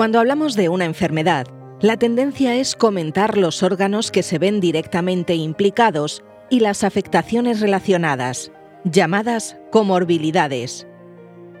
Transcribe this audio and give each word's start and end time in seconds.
Cuando 0.00 0.18
hablamos 0.18 0.56
de 0.56 0.70
una 0.70 0.86
enfermedad, 0.86 1.46
la 1.82 1.98
tendencia 1.98 2.54
es 2.56 2.74
comentar 2.74 3.36
los 3.36 3.62
órganos 3.62 4.10
que 4.10 4.22
se 4.22 4.38
ven 4.38 4.58
directamente 4.58 5.34
implicados 5.34 6.24
y 6.48 6.60
las 6.60 6.84
afectaciones 6.84 7.60
relacionadas, 7.60 8.50
llamadas 8.84 9.58
comorbilidades. 9.70 10.86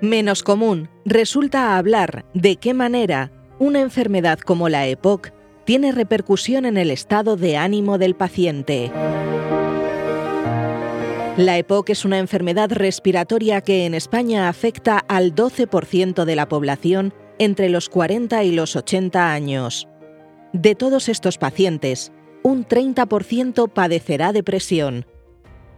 Menos 0.00 0.42
común 0.42 0.88
resulta 1.04 1.76
hablar 1.76 2.24
de 2.32 2.56
qué 2.56 2.72
manera 2.72 3.30
una 3.58 3.82
enfermedad 3.82 4.38
como 4.38 4.70
la 4.70 4.86
EPOC 4.86 5.32
tiene 5.66 5.92
repercusión 5.92 6.64
en 6.64 6.78
el 6.78 6.90
estado 6.90 7.36
de 7.36 7.58
ánimo 7.58 7.98
del 7.98 8.14
paciente. 8.14 8.90
La 11.36 11.58
EPOC 11.58 11.90
es 11.90 12.06
una 12.06 12.18
enfermedad 12.18 12.72
respiratoria 12.72 13.60
que 13.60 13.84
en 13.84 13.92
España 13.92 14.48
afecta 14.48 14.96
al 14.96 15.34
12% 15.34 16.24
de 16.24 16.36
la 16.36 16.48
población 16.48 17.12
entre 17.40 17.70
los 17.70 17.88
40 17.88 18.44
y 18.44 18.52
los 18.52 18.76
80 18.76 19.32
años. 19.32 19.88
De 20.52 20.74
todos 20.74 21.08
estos 21.08 21.38
pacientes, 21.38 22.12
un 22.42 22.66
30% 22.66 23.70
padecerá 23.70 24.32
depresión, 24.32 25.06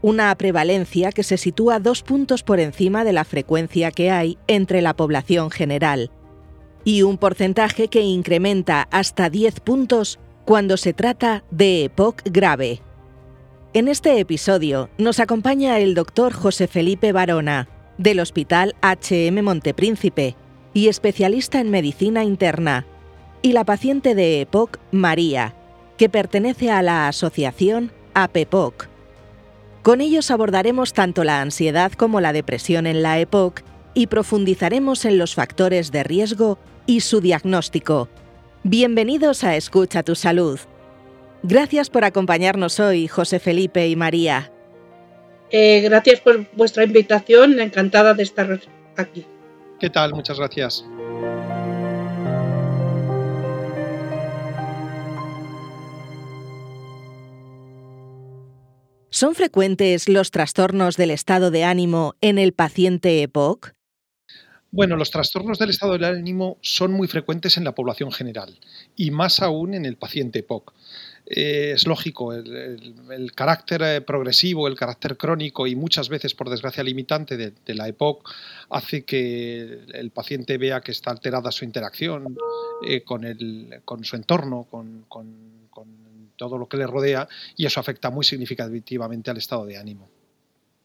una 0.02 0.34
prevalencia 0.36 1.12
que 1.12 1.22
se 1.22 1.36
sitúa 1.36 1.78
dos 1.78 2.02
puntos 2.02 2.42
por 2.42 2.58
encima 2.58 3.04
de 3.04 3.12
la 3.12 3.24
frecuencia 3.24 3.92
que 3.92 4.10
hay 4.10 4.38
entre 4.48 4.82
la 4.82 4.96
población 4.96 5.52
general, 5.52 6.10
y 6.82 7.02
un 7.02 7.16
porcentaje 7.16 7.86
que 7.86 8.00
incrementa 8.00 8.88
hasta 8.90 9.30
10 9.30 9.60
puntos 9.60 10.18
cuando 10.44 10.76
se 10.76 10.92
trata 10.92 11.44
de 11.52 11.84
EPOC 11.84 12.22
grave. 12.24 12.82
En 13.72 13.86
este 13.86 14.18
episodio 14.18 14.90
nos 14.98 15.20
acompaña 15.20 15.78
el 15.78 15.94
doctor 15.94 16.32
José 16.32 16.66
Felipe 16.66 17.12
Barona, 17.12 17.68
del 17.98 18.18
Hospital 18.18 18.74
HM 18.82 19.42
Montepríncipe 19.42 20.34
y 20.74 20.88
especialista 20.88 21.60
en 21.60 21.70
medicina 21.70 22.24
interna, 22.24 22.86
y 23.42 23.52
la 23.52 23.64
paciente 23.64 24.14
de 24.14 24.40
EPOC, 24.40 24.78
María, 24.90 25.54
que 25.98 26.08
pertenece 26.08 26.70
a 26.70 26.82
la 26.82 27.08
asociación 27.08 27.92
APEPOC. 28.14 28.88
Con 29.82 30.00
ellos 30.00 30.30
abordaremos 30.30 30.92
tanto 30.92 31.24
la 31.24 31.40
ansiedad 31.40 31.92
como 31.92 32.20
la 32.20 32.32
depresión 32.32 32.86
en 32.86 33.02
la 33.02 33.18
EPOC 33.18 33.62
y 33.94 34.06
profundizaremos 34.06 35.04
en 35.04 35.18
los 35.18 35.34
factores 35.34 35.90
de 35.90 36.04
riesgo 36.04 36.58
y 36.86 37.00
su 37.00 37.20
diagnóstico. 37.20 38.08
Bienvenidos 38.62 39.42
a 39.44 39.56
Escucha 39.56 40.02
tu 40.02 40.14
Salud. 40.14 40.60
Gracias 41.42 41.90
por 41.90 42.04
acompañarnos 42.04 42.78
hoy, 42.78 43.08
José 43.08 43.40
Felipe 43.40 43.88
y 43.88 43.96
María. 43.96 44.52
Eh, 45.50 45.80
gracias 45.82 46.20
por 46.20 46.46
vuestra 46.54 46.84
invitación, 46.84 47.60
encantada 47.60 48.14
de 48.14 48.22
estar 48.22 48.60
aquí. 48.96 49.26
¿Qué 49.82 49.90
tal? 49.90 50.14
Muchas 50.14 50.38
gracias. 50.38 50.84
¿Son 59.10 59.34
frecuentes 59.34 60.08
los 60.08 60.30
trastornos 60.30 60.96
del 60.96 61.10
estado 61.10 61.50
de 61.50 61.64
ánimo 61.64 62.14
en 62.20 62.38
el 62.38 62.52
paciente 62.52 63.22
EPOC? 63.22 63.72
Bueno, 64.70 64.96
los 64.96 65.10
trastornos 65.10 65.58
del 65.58 65.70
estado 65.70 65.94
del 65.94 66.04
ánimo 66.04 66.58
son 66.60 66.92
muy 66.92 67.08
frecuentes 67.08 67.56
en 67.56 67.64
la 67.64 67.74
población 67.74 68.12
general 68.12 68.60
y 68.94 69.10
más 69.10 69.42
aún 69.42 69.74
en 69.74 69.84
el 69.84 69.96
paciente 69.96 70.38
EPOC. 70.38 70.72
Eh, 71.26 71.72
es 71.74 71.86
lógico, 71.86 72.32
el, 72.32 73.32
carácter 73.34 73.82
eh, 73.82 74.00
progresivo, 74.00 74.66
el 74.66 74.76
carácter 74.76 75.16
crónico 75.16 75.66
y 75.66 75.76
muchas 75.76 76.08
veces, 76.08 76.34
por 76.34 76.50
desgracia, 76.50 76.82
limitante 76.82 77.36
de, 77.36 77.74
la 77.74 77.88
EPOC 77.88 78.28
hace 78.70 79.04
que 79.04 79.80
el 79.94 80.10
paciente 80.10 80.58
vea 80.58 80.80
que 80.80 80.92
está 80.92 81.10
alterada 81.10 81.52
su 81.52 81.64
interacción 81.64 82.36
eh, 82.86 83.02
con, 83.02 83.24
con, 83.84 84.04
su 84.04 84.16
entorno, 84.16 84.66
con, 84.68 85.04
con 85.08 85.52
todo 86.36 86.58
lo 86.58 86.68
que 86.68 86.76
le 86.76 86.86
rodea 86.86 87.28
y 87.56 87.66
eso 87.66 87.78
afecta 87.78 88.10
muy 88.10 88.24
significativamente 88.24 89.30
al 89.30 89.36
estado 89.36 89.64
de 89.64 89.76
ánimo. 89.76 90.10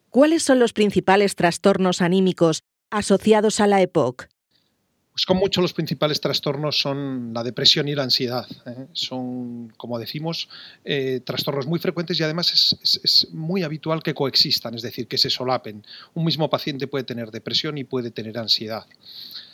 ¿Cuáles 0.10 0.44
son 0.44 0.60
los 0.60 0.72
principales 0.72 1.36
trastornos 1.36 2.02
anímicos 2.02 2.62
asociados 2.92 3.60
a 3.60 3.68
la 3.68 3.82
EPOC? 3.82 4.28
Pues 5.18 5.26
con 5.26 5.38
mucho 5.38 5.62
los 5.62 5.74
principales 5.74 6.22
trastornos 6.22 6.80
son 6.80 7.34
la 7.34 7.44
depresión 7.44 7.88
y 7.88 7.96
la 7.96 8.04
ansiedad. 8.04 8.46
¿eh? 8.68 8.86
Son, 8.94 9.74
como 9.76 9.98
decimos, 9.98 10.48
eh, 10.86 11.22
trastornos 11.26 11.66
muy 11.66 11.80
frecuentes 11.80 12.20
y 12.20 12.24
además 12.24 12.78
es, 12.84 13.28
muy 13.32 13.64
habitual 13.64 14.04
que 14.04 14.14
coexistan, 14.14 14.76
es 14.76 14.84
decir, 14.84 15.08
que 15.08 15.18
se 15.18 15.32
solapen. 15.32 15.84
Un 16.14 16.24
mismo 16.24 16.52
paciente 16.52 16.86
puede 16.86 17.04
tener 17.04 17.32
depresión 17.32 17.80
y 17.80 17.84
puede 17.84 18.12
tener 18.12 18.38
ansiedad. 18.38 18.86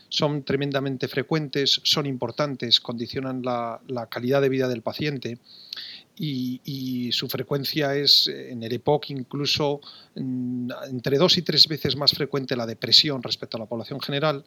Son 0.10 0.44
tremendamente 0.44 1.08
frecuentes, 1.08 1.80
son 1.86 2.08
importantes, 2.08 2.82
condicionan 2.82 3.42
la, 3.42 4.08
calidad 4.12 4.42
de 4.42 4.50
vida 4.50 4.68
del 4.68 4.82
paciente. 4.82 5.38
Y, 6.18 7.10
su 7.14 7.30
frecuencia 7.30 7.96
es 7.96 8.28
en 8.28 8.64
el 8.64 8.74
EPOC 8.74 9.12
incluso 9.12 9.80
mm, 10.16 10.72
entre 10.90 11.18
dos 11.18 11.38
y 11.38 11.42
tres 11.42 11.70
veces 11.70 11.96
más 11.96 12.12
frecuente 12.12 12.58
la 12.58 12.66
depresión 12.66 13.24
respecto 13.24 13.56
a 13.56 13.62
la 13.62 13.66
población 13.66 14.02
general 14.02 14.44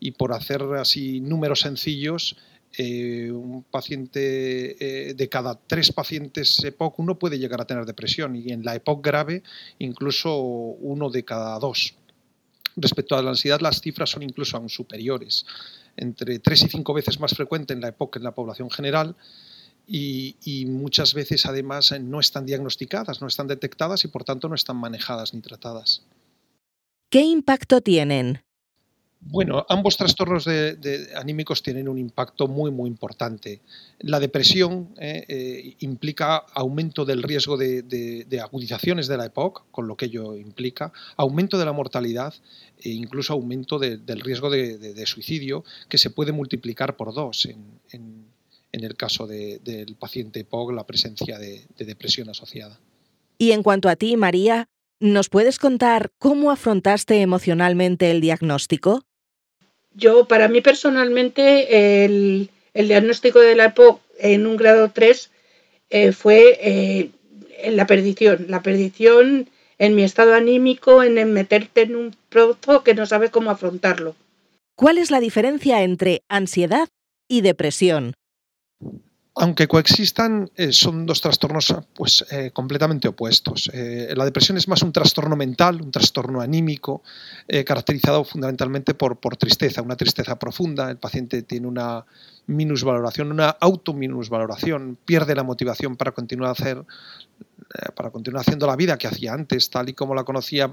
y 0.00 0.12
por 0.12 0.32
hacer 0.32 0.62
así 0.78 1.20
números 1.20 1.60
sencillos, 1.60 2.36
eh, 2.78 3.30
un 3.32 3.62
paciente 3.62 4.76
eh, 5.08 5.14
de 5.14 5.28
cada 5.30 5.58
tres 5.58 5.92
pacientes 5.92 6.62
EPOC, 6.62 6.98
uno 6.98 7.18
puede 7.18 7.38
llegar 7.38 7.60
a 7.60 7.66
tener 7.66 7.86
depresión 7.86 8.36
y 8.36 8.52
en 8.52 8.64
la 8.64 8.74
EPOC 8.74 9.02
grave 9.02 9.42
incluso 9.78 10.36
uno 10.36 11.08
de 11.08 11.24
cada 11.24 11.58
dos. 11.58 11.94
Respecto 12.76 13.16
a 13.16 13.22
la 13.22 13.30
ansiedad, 13.30 13.60
las 13.60 13.80
cifras 13.80 14.10
son 14.10 14.22
incluso 14.22 14.58
aún 14.58 14.68
superiores, 14.68 15.46
entre 15.96 16.38
tres 16.38 16.62
y 16.64 16.68
cinco 16.68 16.92
veces 16.92 17.18
más 17.18 17.32
frecuente 17.32 17.72
en 17.72 17.80
la 17.80 17.88
EPOC 17.88 18.12
que 18.12 18.18
en 18.18 18.24
la 18.24 18.34
población 18.34 18.70
general. 18.70 19.16
Y, 19.88 20.36
y, 20.44 20.66
muchas 20.66 21.14
veces 21.14 21.46
además 21.46 21.94
no 22.00 22.18
están 22.18 22.44
diagnosticadas, 22.44 23.20
no 23.20 23.28
están 23.28 23.46
detectadas 23.46 24.04
y 24.04 24.08
por 24.08 24.24
tanto 24.24 24.48
no 24.48 24.56
están 24.56 24.76
manejadas 24.76 25.32
ni 25.32 25.40
tratadas. 25.40 26.02
¿Qué 27.08 27.22
impacto 27.22 27.80
tienen? 27.80 28.45
Bueno, 29.20 29.66
ambos 29.68 29.96
trastornos 29.96 30.44
de, 30.44 31.08
anímicos 31.16 31.62
tienen 31.62 31.88
un 31.88 31.98
impacto 31.98 32.46
muy, 32.46 32.70
muy 32.70 32.88
importante. 32.88 33.60
La 33.98 34.20
depresión 34.20 34.94
eh, 34.98 35.24
eh, 35.28 35.76
implica 35.80 36.36
aumento 36.54 37.04
del 37.04 37.22
riesgo 37.22 37.56
de, 37.56 38.40
agudizaciones 38.40 39.08
de 39.08 39.16
la 39.16 39.26
EPOC, 39.26 39.64
con 39.70 39.88
lo 39.88 39.96
que 39.96 40.06
ello 40.06 40.36
implica, 40.36 40.92
aumento 41.16 41.58
de 41.58 41.64
la 41.64 41.72
mortalidad 41.72 42.34
e 42.78 42.90
incluso 42.90 43.32
aumento 43.32 43.78
del 43.78 44.20
riesgo 44.20 44.50
de, 44.50 45.06
suicidio, 45.06 45.64
que 45.88 45.98
se 45.98 46.10
puede 46.10 46.32
multiplicar 46.32 46.96
por 46.96 47.12
dos 47.12 47.46
en, 47.46 48.26
el 48.72 48.96
caso 48.96 49.26
del 49.26 49.96
paciente 49.98 50.40
EPOC, 50.40 50.72
la 50.72 50.86
presencia 50.86 51.38
de 51.38 51.66
depresión 51.78 52.28
asociada. 52.28 52.78
Y 53.38 53.52
en 53.52 53.62
cuanto 53.62 53.88
a 53.88 53.96
ti, 53.96 54.16
María, 54.16 54.68
¿nos 55.00 55.28
puedes 55.28 55.58
contar 55.58 56.10
cómo 56.18 56.50
afrontaste 56.50 57.20
emocionalmente 57.20 58.10
el 58.10 58.20
diagnóstico? 58.20 59.02
Yo, 59.94 60.26
para 60.26 60.48
mí 60.48 60.60
personalmente, 60.60 62.04
el, 62.04 62.50
diagnóstico 62.74 63.40
de 63.40 63.56
la 63.56 63.66
EPOC 63.66 64.00
en 64.18 64.46
un 64.46 64.56
grado 64.56 64.90
3 64.90 65.30
eh, 65.88 66.12
fue 66.12 66.58
eh, 66.60 67.10
la 67.70 67.86
perdición, 67.86 68.46
la 68.48 68.62
perdición 68.62 69.48
en 69.78 69.94
mi 69.94 70.02
estado 70.04 70.34
anímico, 70.34 71.02
en 71.02 71.32
meterte 71.32 71.82
en 71.82 71.96
un 71.96 72.16
producto 72.28 72.82
que 72.82 72.94
no 72.94 73.06
sabes 73.06 73.30
cómo 73.30 73.50
afrontarlo. 73.50 74.14
¿Cuál 74.74 74.98
es 74.98 75.10
la 75.10 75.20
diferencia 75.20 75.82
entre 75.82 76.22
ansiedad 76.28 76.88
y 77.28 77.40
depresión? 77.40 78.14
Aunque 79.38 79.68
coexistan, 79.68 80.50
eh, 80.56 80.72
son 80.72 81.04
dos 81.04 81.20
trastornos 81.20 81.74
pues, 81.92 82.24
eh, 82.30 82.52
completamente 82.54 83.06
opuestos. 83.06 83.70
Eh, 83.74 84.14
la 84.16 84.24
depresión 84.24 84.56
es 84.56 84.66
más 84.66 84.80
un 84.82 84.92
trastorno 84.92 85.36
mental, 85.36 85.82
un 85.82 85.90
trastorno 85.90 86.40
anímico, 86.40 87.02
caracterizado 87.66 88.24
fundamentalmente 88.24 88.94
por, 88.94 89.18
por, 89.18 89.36
tristeza, 89.36 89.82
una 89.82 89.94
tristeza 89.94 90.38
profunda. 90.38 90.90
El 90.90 90.96
paciente 90.96 91.42
tiene 91.42 91.66
una 91.66 92.06
minusvaloración, 92.46 93.30
una 93.30 93.50
autominusvaloración, 93.50 94.96
pierde 95.04 95.34
la 95.34 95.42
motivación 95.42 95.96
para 95.96 96.12
continuar, 96.12 96.52
hacer, 96.52 96.82
para 97.94 98.10
continuar 98.10 98.40
haciendo 98.40 98.66
la 98.66 98.74
vida 98.74 98.96
que 98.96 99.06
hacía 99.06 99.34
antes, 99.34 99.68
tal 99.68 99.90
y 99.90 99.92
como 99.92 100.14
la 100.14 100.24
conocía, 100.24 100.72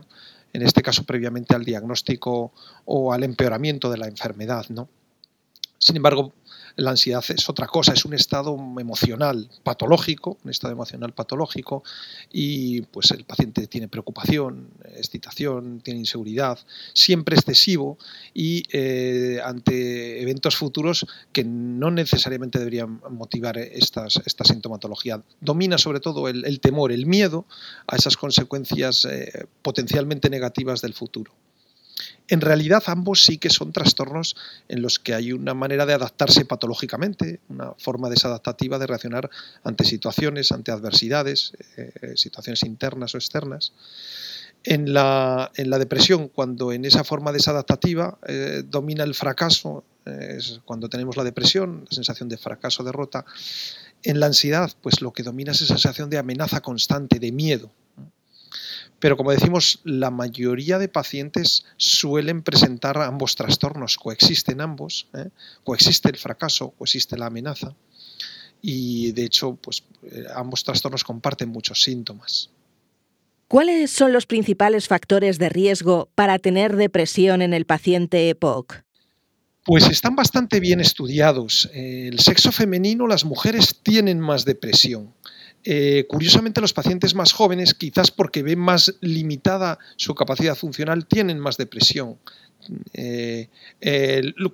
en 0.53 0.61
este 0.61 0.81
caso 0.81 1.03
previamente 1.03 1.53
al 1.53 1.65
diagnóstico 1.65 2.53
o 2.85 3.11
al 3.11 3.23
empeoramiento 3.23 3.91
de 3.91 3.97
la 3.97 4.07
enfermedad. 4.07 4.65
¿no? 4.69 4.87
Sin 5.83 5.97
embargo, 5.97 6.31
la 6.75 6.91
ansiedad 6.91 7.23
es 7.29 7.49
otra 7.49 7.67
cosa, 7.67 7.93
es 7.93 8.05
un 8.05 8.13
estado 8.13 8.55
emocional 8.55 9.49
patológico, 9.63 10.37
un 10.43 10.51
estado 10.51 10.73
emocional 10.73 11.13
patológico, 11.13 11.83
y 12.31 12.81
pues 12.81 13.11
el 13.11 13.25
paciente 13.25 13.67
tiene 13.67 13.87
preocupación, 13.87 14.69
excitación, 14.95 15.81
tiene 15.81 15.99
inseguridad, 15.99 16.59
siempre 16.93 17.35
excesivo 17.35 17.97
y 18.33 18.63
eh, 18.71 19.39
ante 19.43 20.21
eventos 20.21 20.55
futuros 20.55 21.05
que 21.31 21.43
no 21.43 21.91
necesariamente 21.91 22.59
deberían 22.59 23.01
motivar 23.09 23.57
esta 23.57 24.09
sintomatología. 24.09 25.21
Domina 25.41 25.77
sobre 25.77 25.99
todo 25.99 26.27
el, 26.27 26.59
temor, 26.59 26.91
el 26.91 27.05
miedo 27.05 27.45
a 27.87 27.95
esas 27.95 28.17
consecuencias 28.17 29.05
eh, 29.05 29.47
potencialmente 29.61 30.29
negativas 30.29 30.81
del 30.81 30.93
futuro. 30.93 31.31
En 32.33 32.41
realidad 32.41 32.81
ambos 32.87 33.21
sí 33.21 33.37
que 33.37 33.51
son 33.51 33.71
trastornos 33.71 34.35
en 34.67 34.81
los 34.81 34.97
que 34.97 35.13
hay 35.13 35.33
una 35.33 35.53
manera 35.53 35.85
de 35.85 35.93
adaptarse 35.93 36.45
patológicamente, 36.45 37.41
una 37.47 37.73
forma 37.77 38.09
desadaptativa 38.09 38.79
de 38.79 38.87
reaccionar 38.87 39.29
ante 39.63 39.85
situaciones, 39.85 40.51
ante 40.51 40.71
adversidades, 40.71 41.53
eh, 41.77 42.13
situaciones 42.15 42.63
internas 42.63 43.13
o 43.13 43.19
externas. 43.19 43.73
En 44.63 44.93
la, 44.93 45.51
depresión, 45.53 46.27
cuando 46.27 46.71
en 46.71 46.85
esa 46.85 47.03
forma 47.03 47.31
desadaptativa 47.31 48.17
eh, 48.25 48.63
domina 48.67 49.03
el 49.03 49.13
fracaso, 49.13 49.83
cuando 50.65 50.89
tenemos 50.89 51.15
la 51.15 51.23
depresión, 51.23 51.85
la 51.87 51.95
sensación 51.95 52.29
de 52.29 52.37
fracaso, 52.37 52.83
derrota, 52.83 53.25
en 54.01 54.19
la 54.19 54.25
ansiedad, 54.25 54.71
pues 54.81 55.01
lo 55.01 55.13
que 55.13 55.21
domina 55.21 55.51
es 55.51 55.61
esa 55.61 55.75
sensación 55.75 56.09
de 56.09 56.17
amenaza 56.17 56.61
constante, 56.61 57.19
de 57.19 57.31
miedo. 57.31 57.69
Pero 59.03 59.17
como 59.17 59.33
decimos, 59.33 59.81
la 59.83 60.11
mayoría 60.11 60.79
de 60.79 60.87
pacientes 60.87 61.65
suelen 61.75 62.41
presentar 62.41 62.97
ambos 62.99 63.35
trastornos, 63.35 63.97
coexisten 63.97 64.61
ambos, 64.61 65.09
¿eh? 65.13 65.27
coexiste 65.65 66.07
el 66.07 66.15
fracaso, 66.15 66.69
coexiste 66.77 67.17
la 67.17 67.25
amenaza 67.25 67.75
y 68.61 69.11
de 69.11 69.25
hecho 69.25 69.55
pues, 69.55 69.83
eh, 70.03 70.23
ambos 70.33 70.63
trastornos 70.63 71.03
comparten 71.03 71.49
muchos 71.49 71.83
síntomas. 71.83 72.49
¿Cuáles 73.49 73.91
son 73.91 74.13
los 74.13 74.25
principales 74.25 74.87
factores 74.87 75.37
de 75.37 75.49
riesgo 75.49 76.07
para 76.15 76.39
tener 76.39 76.77
depresión 76.77 77.41
en 77.41 77.53
el 77.53 77.65
paciente 77.65 78.29
EPOC? 78.29 78.83
Pues 79.65 79.85
están 79.89 80.15
bastante 80.15 80.61
bien 80.61 80.79
estudiados. 80.79 81.69
El 81.73 82.21
sexo 82.21 82.53
femenino, 82.53 83.05
las 83.07 83.25
mujeres 83.25 83.81
tienen 83.83 84.21
más 84.21 84.45
depresión. 84.45 85.13
Eh, 85.65 86.05
curiosamente, 86.09 86.61
los 86.61 86.73
pacientes 86.73 87.15
más 87.15 87.31
jóvenes, 87.31 87.73
quizás 87.73 88.11
porque 88.11 88.43
ven 88.43 88.59
más 88.59 88.95
limitada 89.01 89.79
su 89.95 90.13
capacidad 90.13 90.55
funcional, 90.55 91.05
tienen 91.05 91.39
más 91.39 91.57
depresión. 91.57 92.17
Eh, 92.93 93.49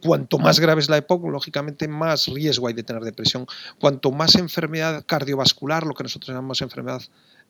cuanto 0.02 0.40
más 0.40 0.60
grave 0.60 0.82
es 0.82 0.90
la 0.90 0.98
EPOC, 0.98 1.26
lógicamente 1.30 1.88
más 1.88 2.28
riesgo 2.28 2.68
hay 2.68 2.74
de 2.74 2.84
tener 2.84 3.04
depresión. 3.04 3.46
Cuanto 3.80 4.12
más 4.12 4.36
enfermedad 4.36 5.04
cardiovascular, 5.06 5.86
lo 5.86 5.94
que 5.94 6.04
nosotros 6.04 6.30
llamamos 6.30 6.62
enfermedad 6.62 7.02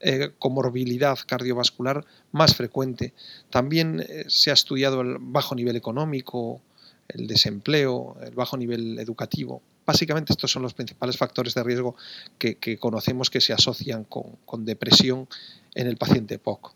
eh, 0.02 0.32
comorbilidad 0.40 1.18
cardiovascular, 1.26 2.06
más 2.32 2.56
frecuente. 2.56 3.14
También 3.50 4.06
se 4.28 4.52
ha 4.52 4.54
estudiado 4.54 5.02
el 5.02 5.18
bajo 5.20 5.56
nivel 5.56 5.76
económico, 5.76 6.62
el 7.10 7.28
desempleo, 7.28 8.18
el 8.22 8.36
bajo 8.36 8.56
nivel 8.56 9.00
educativo. 9.00 9.62
Básicamente 9.90 10.34
estos 10.34 10.52
son 10.52 10.62
los 10.62 10.76
principales 10.76 11.18
factores 11.18 11.56
de 11.56 11.64
riesgo 11.64 11.96
que, 12.38 12.78
conocemos 12.78 13.32
que 13.32 13.42
se 13.42 13.54
asocian 13.54 14.04
con, 14.04 14.36
con, 14.46 14.64
depresión 14.64 15.28
en 15.74 15.88
el 15.88 15.98
paciente 15.98 16.38
POC. 16.38 16.76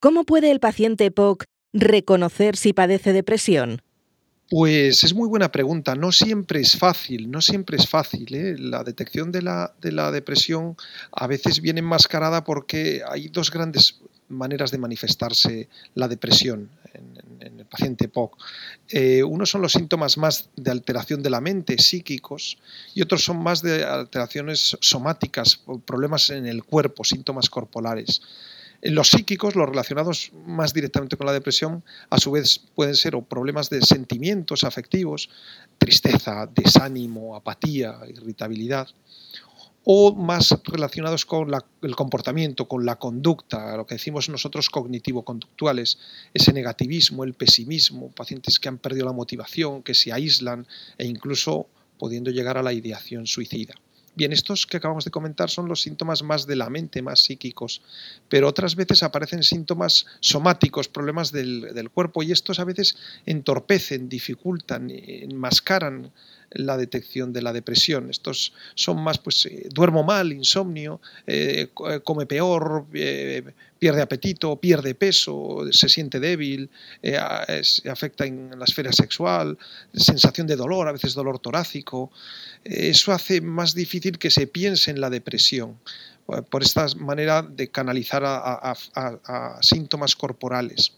¿Cómo 0.00 0.24
puede 0.24 0.50
el 0.50 0.60
paciente 0.60 1.10
POC 1.10 1.44
reconocer 1.74 2.56
si 2.56 2.72
padece 2.72 3.12
depresión? 3.12 3.82
Pues 4.48 5.04
es 5.04 5.12
muy 5.12 5.28
buena 5.28 5.52
pregunta. 5.52 5.94
No 5.94 6.10
siempre 6.10 6.60
es 6.60 6.74
fácil, 6.74 7.30
no 7.30 7.42
siempre 7.42 7.76
es 7.76 7.86
fácil. 7.86 8.34
¿eh? 8.34 8.56
La 8.58 8.82
detección 8.82 9.30
de 9.30 9.42
la, 9.42 9.74
de 9.82 9.92
la, 9.92 10.10
depresión 10.10 10.76
a 11.12 11.26
veces 11.26 11.60
viene 11.60 11.80
enmascarada 11.80 12.44
porque 12.44 13.02
hay 13.06 13.28
dos 13.28 13.50
grandes 13.50 14.00
maneras 14.28 14.70
de 14.70 14.78
manifestarse 14.78 15.68
la 15.94 16.08
depresión 16.08 16.70
en, 16.92 17.58
el 17.58 17.66
paciente 17.66 18.08
POC. 18.08 18.36
Eh, 18.88 19.22
unos 19.22 19.50
son 19.50 19.60
los 19.60 19.72
síntomas 19.72 20.16
más 20.16 20.48
de 20.56 20.70
alteración 20.70 21.22
de 21.22 21.30
la 21.30 21.40
mente, 21.40 21.78
psíquicos, 21.78 22.58
y 22.94 23.02
otros 23.02 23.24
son 23.24 23.42
más 23.42 23.62
de 23.62 23.84
alteraciones 23.84 24.76
somáticas, 24.80 25.60
problemas 25.84 26.30
en 26.30 26.46
el 26.46 26.64
cuerpo, 26.64 27.04
síntomas 27.04 27.50
corporales. 27.50 28.22
Los 28.82 29.08
psíquicos, 29.08 29.56
los 29.56 29.66
relacionados 29.66 30.30
más 30.46 30.74
directamente 30.74 31.16
con 31.16 31.26
la 31.26 31.32
depresión, 31.32 31.82
a 32.10 32.18
su 32.18 32.30
vez 32.30 32.60
pueden 32.74 32.94
ser 32.94 33.18
problemas 33.22 33.70
de 33.70 33.80
sentimientos 33.80 34.62
afectivos, 34.62 35.30
tristeza, 35.78 36.46
desánimo, 36.54 37.34
apatía, 37.34 37.98
irritabilidad, 38.06 38.88
o 39.84 40.14
más 40.14 40.58
relacionados 40.64 41.26
con 41.26 41.50
el 41.82 41.96
comportamiento, 41.96 42.66
con 42.66 42.86
la 42.86 42.96
conducta, 42.96 43.76
lo 43.76 43.86
que 43.86 43.96
decimos 43.96 44.28
nosotros 44.28 44.70
cognitivo-conductuales, 44.70 45.98
ese 46.32 46.52
negativismo, 46.52 47.24
el 47.24 47.34
pesimismo, 47.34 48.10
pacientes 48.10 48.58
que 48.58 48.68
han 48.68 48.78
perdido 48.78 49.06
la 49.06 49.12
motivación, 49.12 49.82
que 49.82 49.94
se 49.94 50.12
aíslan 50.12 50.66
e 50.96 51.06
incluso 51.06 51.66
pudiendo 51.98 52.30
llegar 52.30 52.56
a 52.56 52.62
la 52.62 52.72
ideación 52.72 53.26
suicida. 53.26 53.74
Bien, 54.16 54.32
estos 54.32 54.66
que 54.66 54.76
acabamos 54.76 55.04
de 55.04 55.10
comentar 55.10 55.50
son 55.50 55.68
los 55.68 55.82
síntomas 55.82 56.22
más 56.22 56.46
de 56.46 56.54
la 56.54 56.70
mente, 56.70 57.02
más 57.02 57.24
psíquicos, 57.24 57.82
pero 58.28 58.46
otras 58.46 58.76
veces 58.76 59.02
aparecen 59.02 59.42
síntomas 59.42 60.06
somáticos, 60.20 60.88
problemas 60.88 61.32
del, 61.32 61.90
cuerpo, 61.92 62.22
y 62.22 62.30
estos 62.30 62.60
a 62.60 62.64
veces 62.64 62.96
entorpecen, 63.26 64.08
dificultan, 64.08 64.88
enmascaran 64.90 66.12
la 66.54 66.76
detección 66.76 67.32
de 67.32 67.42
la 67.42 67.52
depresión. 67.52 68.10
Estos 68.10 68.52
son 68.74 69.02
más, 69.02 69.18
pues, 69.18 69.46
eh, 69.46 69.68
duermo 69.70 70.02
mal, 70.02 70.32
insomnio, 70.32 71.00
eh, 71.26 71.68
eh, 71.88 72.00
come 72.02 72.26
peor, 72.26 72.86
pierde 73.78 74.02
apetito, 74.02 74.56
pierde 74.56 74.94
peso, 74.94 75.60
se 75.70 75.88
siente 75.88 76.20
débil, 76.20 76.70
afecta 77.90 78.24
en 78.24 78.50
la 78.58 78.64
esfera 78.64 78.92
sexual, 78.92 79.58
sensación 79.92 80.46
de 80.46 80.56
dolor, 80.56 80.88
a 80.88 80.92
veces 80.92 81.14
dolor 81.14 81.38
torácico. 81.38 82.10
Eso 82.64 83.12
hace 83.12 83.40
más 83.40 83.74
difícil 83.74 84.18
que 84.18 84.30
se 84.30 84.46
piense 84.46 84.90
en 84.90 85.00
la 85.00 85.10
depresión 85.10 85.78
por 86.50 86.62
esta 86.62 86.86
manera 86.96 87.42
de 87.42 87.68
canalizar 87.68 88.22
a 88.24 89.58
síntomas 89.60 90.16
corporales. 90.16 90.92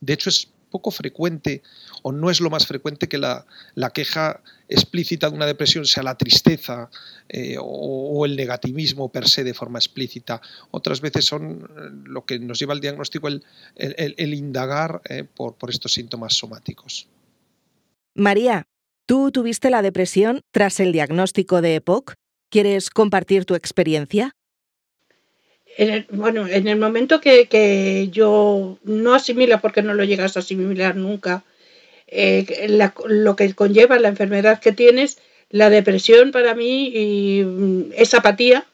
De 0.00 0.14
hecho, 0.14 0.30
es 0.30 0.48
poco 0.72 0.90
frecuente 0.90 1.62
o 2.02 2.10
no 2.10 2.30
es 2.30 2.40
lo 2.40 2.50
más 2.50 2.66
frecuente 2.66 3.06
que 3.06 3.18
la, 3.18 3.46
queja 3.94 4.40
explícita 4.72 5.28
de 5.28 5.36
una 5.36 5.46
depresión 5.46 5.84
sea 5.84 6.02
la 6.02 6.16
tristeza 6.16 6.90
eh, 7.28 7.56
o, 7.60 8.24
el 8.26 8.36
negativismo 8.36 9.10
per 9.10 9.28
se 9.28 9.44
de 9.44 9.54
forma 9.54 9.78
explícita. 9.78 10.40
Otras 10.70 11.00
veces 11.00 11.24
son 11.24 11.62
eh, 11.62 11.90
lo 12.04 12.24
que 12.24 12.38
nos 12.38 12.58
lleva 12.58 12.72
al 12.74 12.80
diagnóstico 12.80 13.28
el, 13.28 14.34
indagar 14.34 15.02
eh, 15.08 15.24
por, 15.24 15.54
por 15.56 15.70
estos 15.70 15.92
síntomas 15.92 16.34
somáticos. 16.34 17.08
María, 18.14 18.64
¿tú 19.06 19.30
tuviste 19.30 19.70
la 19.70 19.82
depresión 19.82 20.40
tras 20.50 20.80
el 20.80 20.92
diagnóstico 20.92 21.62
de 21.62 21.76
EPOC? 21.76 22.14
¿Quieres 22.50 22.90
compartir 22.90 23.44
tu 23.44 23.54
experiencia? 23.54 24.34
bueno, 26.10 26.46
en 26.46 26.68
el 26.68 26.78
momento 26.78 27.20
que, 27.20 28.08
yo 28.12 28.78
no 28.84 29.14
asimila, 29.14 29.60
porque 29.60 29.82
no 29.82 29.94
lo 29.94 30.04
llegas 30.04 30.36
a 30.36 30.40
asimilar 30.40 30.96
nunca, 30.96 31.44
eh, 32.14 32.68
lo 33.06 33.36
que 33.36 33.54
conlleva 33.54 33.98
la 33.98 34.08
enfermedad 34.08 34.60
que 34.60 34.72
tienes, 34.72 35.18
la 35.48 35.70
depresión 35.70 36.30
para 36.30 36.54
mí 36.54 36.88
y, 36.94 37.42
mm, 37.42 37.92
es 37.96 38.12
apatía, 38.12 38.66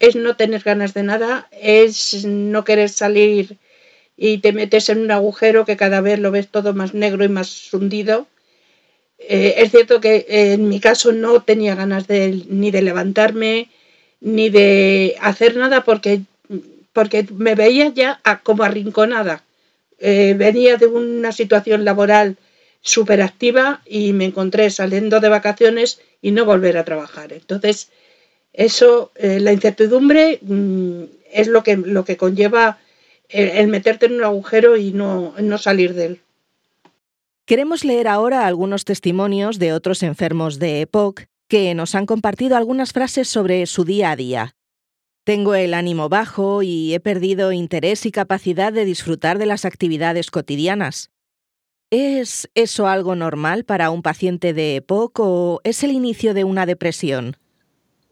es 0.00 0.16
no 0.16 0.36
tener 0.36 0.62
ganas 0.62 0.92
de 0.92 1.04
nada, 1.04 1.48
es 1.52 2.24
no 2.24 2.64
querer 2.64 2.88
salir 2.88 3.56
y 4.16 4.38
te 4.38 4.52
metes 4.52 4.88
en 4.88 4.98
un 5.00 5.10
agujero 5.12 5.64
que 5.64 5.76
cada 5.76 6.00
vez 6.00 6.18
lo 6.18 6.30
ves 6.32 6.48
todo 6.48 6.74
más 6.74 6.92
negro 6.92 7.24
y 7.24 7.28
más 7.28 7.72
hundido. 7.72 8.26
Eh, 9.18 9.54
es 9.58 9.70
cierto 9.70 10.00
que 10.00 10.26
en 10.28 10.68
mi 10.68 10.80
caso 10.80 11.12
no 11.12 11.42
tenía 11.42 11.74
ganas 11.76 12.06
de, 12.08 12.42
ni 12.48 12.70
de 12.72 12.82
levantarme, 12.82 13.68
ni 14.20 14.50
de 14.50 15.16
hacer 15.20 15.56
nada 15.56 15.84
porque, 15.84 16.22
porque 16.92 17.26
me 17.32 17.54
veía 17.54 17.88
ya 17.88 18.20
como 18.42 18.64
arrinconada. 18.64 19.44
Eh, 19.98 20.34
venía 20.36 20.76
de 20.76 20.86
una 20.86 21.32
situación 21.32 21.84
laboral 21.84 22.36
súper 22.86 23.20
activa 23.20 23.82
y 23.84 24.12
me 24.12 24.24
encontré 24.26 24.70
saliendo 24.70 25.18
de 25.20 25.28
vacaciones 25.28 26.00
y 26.22 26.30
no 26.30 26.44
volver 26.44 26.78
a 26.78 26.84
trabajar. 26.84 27.32
Entonces, 27.32 27.90
eso, 28.52 29.10
eh, 29.16 29.40
la 29.40 29.52
incertidumbre 29.52 30.38
mm, 30.40 31.02
es 31.32 31.48
lo 31.48 31.62
que, 31.62 31.76
lo 31.76 32.04
que 32.04 32.16
conlleva 32.16 32.78
el, 33.28 33.66
meterte 33.66 34.06
en 34.06 34.14
un 34.14 34.24
agujero 34.24 34.76
y 34.76 34.92
no, 34.92 35.34
no 35.38 35.58
salir 35.58 35.94
de 35.94 36.06
él. 36.06 36.20
Queremos 37.44 37.84
leer 37.84 38.06
ahora 38.06 38.46
algunos 38.46 38.84
testimonios 38.84 39.58
de 39.58 39.72
otros 39.72 40.02
enfermos 40.04 40.58
de 40.58 40.82
EPOC 40.82 41.24
que 41.48 41.74
nos 41.74 41.94
han 41.96 42.06
compartido 42.06 42.56
algunas 42.56 42.92
frases 42.92 43.28
sobre 43.28 43.66
su 43.66 43.84
día 43.84 44.12
a 44.12 44.16
día. 44.16 44.54
Tengo 45.24 45.56
el 45.56 45.74
ánimo 45.74 46.08
bajo 46.08 46.62
y 46.62 46.94
he 46.94 47.00
perdido 47.00 47.50
interés 47.50 48.06
y 48.06 48.12
capacidad 48.12 48.72
de 48.72 48.84
disfrutar 48.84 49.38
de 49.38 49.46
las 49.46 49.64
actividades 49.64 50.30
cotidianas. 50.30 51.10
¿Es 51.90 52.48
eso 52.54 52.88
algo 52.88 53.14
normal 53.14 53.64
para 53.64 53.90
un 53.90 54.02
paciente 54.02 54.52
de 54.52 54.76
EPOC 54.76 55.20
o 55.20 55.60
es 55.62 55.84
el 55.84 55.92
inicio 55.92 56.34
de 56.34 56.42
una 56.42 56.66
depresión? 56.66 57.36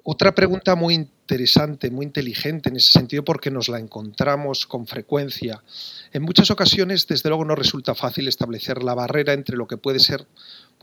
Otra 0.04 0.32
pregunta 0.32 0.76
muy 0.76 1.08
interesante, 1.24 1.90
muy 1.90 2.04
inteligente 2.04 2.68
en 2.68 2.76
ese 2.76 2.92
sentido 2.92 3.24
porque 3.24 3.50
nos 3.50 3.70
la 3.70 3.78
encontramos 3.78 4.66
con 4.66 4.86
frecuencia. 4.86 5.62
En 6.12 6.22
muchas 6.22 6.50
ocasiones, 6.50 7.06
desde 7.06 7.30
luego, 7.30 7.46
no 7.46 7.54
resulta 7.54 7.94
fácil 7.94 8.28
establecer 8.28 8.82
la 8.82 8.94
barrera 8.94 9.32
entre 9.32 9.56
lo 9.56 9.66
que 9.66 9.78
puede 9.78 10.00
ser 10.00 10.26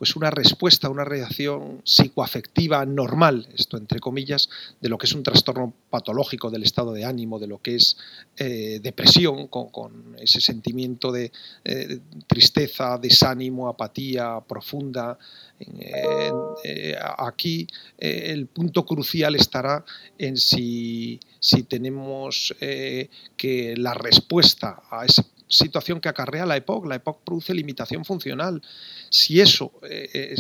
pues 0.01 0.15
una 0.15 0.31
respuesta, 0.31 0.89
una 0.89 1.05
reacción 1.05 1.83
psicoafectiva 1.83 2.83
normal, 2.88 3.48
esto 3.55 3.77
entre 3.77 4.00
comillas, 4.00 4.50
de 4.81 4.89
lo 4.89 4.98
que 4.98 5.05
es 5.05 5.13
un 5.13 5.21
trastorno 5.21 5.75
patológico 5.91 6.50
del 6.50 6.63
estado 6.63 6.91
de 6.91 7.05
ánimo, 7.05 7.38
de 7.38 7.45
lo 7.45 7.62
que 7.62 7.75
es 7.75 7.98
eh, 8.36 8.79
depresión, 8.81 9.45
con, 9.45 10.15
ese 10.19 10.41
sentimiento 10.41 11.12
de 11.12 11.31
eh, 11.63 12.00
tristeza, 12.25 12.98
desánimo, 12.98 13.69
apatía 13.69 14.39
profunda. 14.48 15.19
Eh, 15.60 16.95
aquí 17.19 17.67
el 18.00 18.48
punto 18.48 18.83
crucial 18.83 19.36
estará 19.36 19.86
en 20.17 20.30
si, 20.38 21.19
tenemos 21.67 22.53
que 22.59 23.75
la 23.77 23.93
respuesta 23.93 24.83
a 24.89 25.05
esa 25.05 25.25
situación 25.47 26.00
que 26.00 26.09
acarrea 26.09 26.45
la 26.45 26.57
EPOC, 26.57 26.85
la 26.85 26.95
EPOC 26.95 27.23
produce 27.23 27.53
limitación 27.53 28.05
funcional 28.05 28.61
si 29.09 29.41
eso 29.41 29.73
eh, 29.83 30.35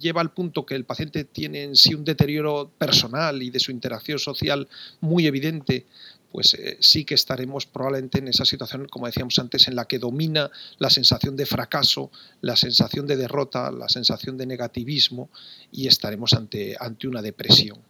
lleva 0.00 0.22
al 0.22 0.32
punto 0.32 0.64
que 0.64 0.74
el 0.74 0.86
paciente 0.86 1.24
tiene 1.24 1.64
en 1.64 1.76
sí 1.76 1.94
un 1.94 2.04
deterioro 2.04 2.70
personal 2.78 3.42
y 3.42 3.50
de 3.50 3.60
su 3.60 3.70
interacción 3.70 4.18
social 4.18 4.68
muy 5.00 5.26
evidente, 5.26 5.86
pues 6.32 6.54
eh, 6.54 6.78
sí 6.80 7.04
que 7.04 7.14
estaremos 7.14 7.66
probablemente 7.66 8.18
en 8.18 8.28
esa 8.28 8.46
situación, 8.46 8.88
como 8.88 9.06
decíamos 9.06 9.38
antes, 9.38 9.68
en 9.68 9.76
la 9.76 9.86
que 9.86 9.98
domina 9.98 10.50
la 10.78 10.88
sensación 10.88 11.36
de 11.36 11.44
fracaso, 11.44 12.10
la 12.40 12.56
sensación 12.56 13.06
de 13.06 13.16
derrota, 13.16 13.70
la 13.70 13.90
sensación 13.90 14.38
de 14.38 14.46
negativismo 14.46 15.28
y 15.70 15.86
estaremos 15.86 16.32
ante, 16.32 16.74
ante 16.80 17.06
una 17.06 17.20
depresión. 17.20 17.89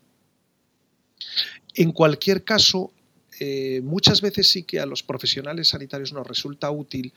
En 1.75 1.93
cualquier 1.93 2.45
caso, 2.45 2.93
eh, 3.39 3.81
muchas 3.83 4.21
veces 4.21 4.49
sí 4.49 4.65
que 4.65 4.81
a 4.81 4.87
los 4.87 5.03
profesionales 5.03 5.69
sanitarios 5.69 6.13
nos 6.13 6.27
resulta 6.27 6.71
útil 6.71 7.13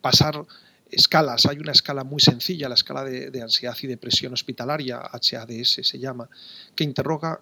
pasar 0.00 0.46
escalas. 0.90 1.44
Hay 1.46 1.58
una 1.58 1.72
escala 1.72 2.02
muy 2.02 2.20
sencilla, 2.20 2.68
la 2.68 2.76
escala 2.76 3.04
de, 3.04 3.42
ansiedad 3.42 3.76
y 3.82 3.86
depresión 3.86 4.32
hospitalaria, 4.32 4.98
HADS 4.98 5.80
se 5.82 5.98
llama, 5.98 6.30
que 6.74 6.84
interroga 6.84 7.40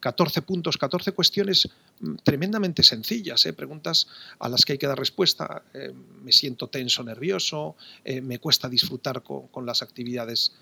14 0.00 0.40
eh, 0.40 0.42
puntos, 0.42 0.76
14 0.76 1.12
cuestiones 1.12 1.68
mm, 2.00 2.16
tremendamente 2.22 2.82
sencillas, 2.82 3.44
¿eh? 3.46 3.52
preguntas 3.52 4.08
a 4.38 4.48
las 4.48 4.64
que 4.64 4.72
hay 4.72 4.78
que 4.78 4.86
dar 4.86 4.98
respuesta. 4.98 5.62
Eh, 5.74 5.92
me 6.22 6.32
siento 6.32 6.68
tenso, 6.68 7.02
nervioso, 7.02 7.76
me 8.22 8.38
cuesta 8.38 8.68
disfrutar 8.68 9.22
con, 9.22 9.66
las 9.66 9.82
actividades 9.82 10.52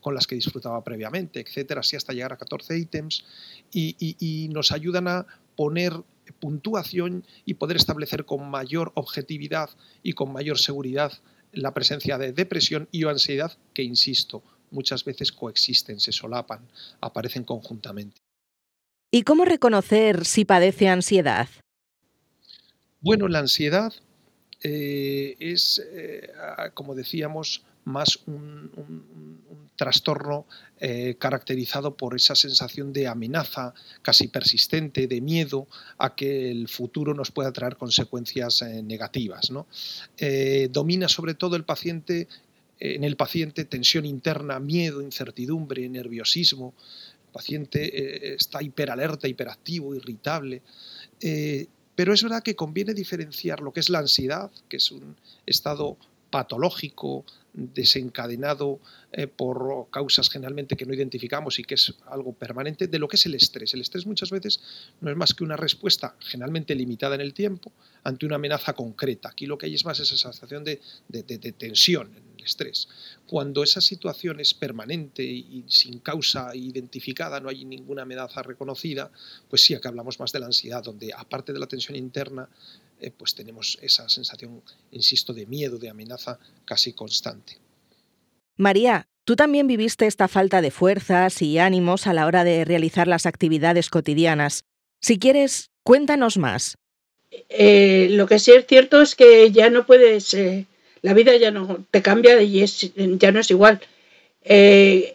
con 0.00 0.14
las 0.14 0.26
que 0.26 0.34
disfrutaba 0.34 0.82
previamente, 0.82 1.40
etcétera, 1.40 1.80
así 1.80 1.96
hasta 1.96 2.12
llegar 2.12 2.32
a 2.32 2.36
14 2.36 2.76
ítems 2.76 3.24
y 3.72 4.48
nos 4.52 4.72
ayudan 4.72 5.08
a 5.08 5.26
poner 5.54 5.92
puntuación 6.40 7.24
y 7.44 7.54
poder 7.54 7.76
establecer 7.76 8.24
con 8.24 8.48
mayor 8.50 8.92
objetividad 8.94 9.70
y 10.02 10.12
con 10.12 10.32
mayor 10.32 10.58
seguridad 10.58 11.12
la 11.52 11.72
presencia 11.72 12.18
de 12.18 12.32
depresión 12.32 12.88
y 12.92 13.04
ansiedad 13.04 13.56
que, 13.72 13.82
insisto, 13.82 14.42
muchas 14.70 15.04
veces 15.04 15.32
coexisten, 15.32 16.00
se 16.00 16.12
solapan, 16.12 16.68
aparecen 17.00 17.44
conjuntamente. 17.44 18.25
¿Y 19.16 19.22
cómo 19.22 19.46
reconocer 19.46 20.26
si 20.26 20.44
padece 20.44 20.88
ansiedad? 20.88 21.48
Bueno, 23.00 23.28
la 23.28 23.38
ansiedad 23.38 23.94
eh, 24.62 25.36
es, 25.38 25.82
eh, 25.90 26.28
como 26.74 26.94
decíamos, 26.94 27.64
más 27.84 28.18
un, 28.26 29.40
trastorno 29.74 30.44
eh, 30.80 31.16
caracterizado 31.18 31.96
por 31.96 32.14
esa 32.14 32.34
sensación 32.34 32.92
de 32.92 33.06
amenaza 33.08 33.72
casi 34.02 34.28
persistente, 34.28 35.06
de 35.06 35.22
miedo 35.22 35.66
a 35.96 36.14
que 36.14 36.50
el 36.50 36.68
futuro 36.68 37.14
nos 37.14 37.30
pueda 37.30 37.52
traer 37.52 37.76
consecuencias 37.76 38.62
negativas. 38.84 39.50
Eh, 40.18 40.68
domina 40.70 41.08
sobre 41.08 41.32
todo 41.32 41.56
el 41.56 41.64
paciente, 41.64 42.28
en 42.78 43.02
el 43.02 43.16
paciente 43.16 43.64
tensión 43.64 44.04
interna, 44.04 44.60
miedo, 44.60 45.00
incertidumbre, 45.00 45.88
nerviosismo. 45.88 46.74
Paciente 47.36 48.34
está 48.34 48.62
hiperalerta, 48.62 49.28
hiperactivo, 49.28 49.94
irritable. 49.94 50.62
pero 51.94 52.14
es 52.14 52.22
verdad 52.22 52.42
que 52.42 52.56
conviene 52.56 52.94
diferenciar 52.94 53.60
lo 53.60 53.72
que 53.72 53.80
es 53.80 53.90
la 53.90 53.98
ansiedad, 53.98 54.50
que 54.68 54.78
es 54.78 54.90
un 54.90 55.16
estado 55.44 55.98
patológico 56.30 57.24
desencadenado 57.52 58.78
eh, 59.12 59.26
por 59.26 59.88
causas 59.90 60.28
generalmente 60.28 60.76
que 60.76 60.84
no 60.84 60.92
identificamos 60.92 61.58
y 61.58 61.64
que 61.64 61.74
es 61.74 61.94
algo 62.06 62.34
permanente, 62.34 62.86
de 62.86 62.98
lo 62.98 63.08
que 63.08 63.16
es 63.16 63.24
el 63.26 63.34
estrés. 63.34 63.72
El 63.72 63.80
estrés 63.80 64.06
muchas 64.06 64.30
veces 64.30 64.60
no 65.00 65.10
es 65.10 65.16
más 65.16 65.32
que 65.32 65.44
una 65.44 65.56
respuesta 65.56 66.14
generalmente 66.20 66.74
limitada 66.74 67.14
en 67.14 67.22
el 67.22 67.32
tiempo 67.32 67.72
ante 68.04 68.26
una 68.26 68.36
amenaza 68.36 68.74
concreta. 68.74 69.30
Aquí 69.30 69.46
lo 69.46 69.56
que 69.56 69.66
hay 69.66 69.74
es 69.74 69.84
más 69.84 69.98
esa 69.98 70.16
sensación 70.16 70.64
de, 70.64 70.80
tensión 71.56 72.10
estrés. 72.46 72.88
Cuando 73.26 73.62
esa 73.62 73.80
situación 73.80 74.40
es 74.40 74.54
permanente 74.54 75.22
y 75.22 75.64
sin 75.68 75.98
causa 75.98 76.54
identificada, 76.54 77.40
no 77.40 77.48
hay 77.48 77.64
ninguna 77.64 78.02
amenaza 78.02 78.42
reconocida, 78.42 79.10
pues 79.50 79.62
sí, 79.62 79.74
acá 79.74 79.90
hablamos 79.90 80.18
más 80.18 80.32
de 80.32 80.40
la 80.40 80.46
ansiedad, 80.46 80.82
donde 80.82 81.12
aparte 81.14 81.52
de 81.52 81.58
la 81.58 81.66
tensión 81.66 81.96
interna, 81.96 82.48
eh, 83.00 83.10
pues 83.10 83.34
tenemos 83.34 83.78
esa 83.82 84.08
sensación, 84.08 84.62
insisto, 84.92 85.34
de 85.34 85.46
miedo, 85.46 85.78
de 85.78 85.90
amenaza 85.90 86.38
casi 86.64 86.94
constante. 86.94 87.58
María, 88.56 89.06
tú 89.24 89.36
también 89.36 89.66
viviste 89.66 90.06
esta 90.06 90.28
falta 90.28 90.62
de 90.62 90.70
fuerzas 90.70 91.42
y 91.42 91.58
ánimos 91.58 92.06
a 92.06 92.14
la 92.14 92.26
hora 92.26 92.42
de 92.42 92.64
realizar 92.64 93.06
las 93.06 93.26
actividades 93.26 93.90
cotidianas. 93.90 94.64
Si 95.00 95.18
quieres, 95.18 95.70
cuéntanos 95.82 96.38
más. 96.38 96.78
Eh, 97.48 98.08
lo 98.12 98.26
que 98.26 98.38
sí 98.38 98.52
es 98.52 98.66
cierto 98.66 99.02
es 99.02 99.14
que 99.14 99.50
ya 99.50 99.68
no 99.68 99.84
puedes, 99.84 100.32
eh, 100.32 100.66
la 101.02 101.14
vida 101.14 101.36
ya 101.36 101.50
no 101.50 101.84
te 101.90 102.02
cambia 102.02 102.40
y 102.42 102.64
ya 103.18 103.32
no 103.32 103.40
es 103.40 103.50
igual. 103.50 103.80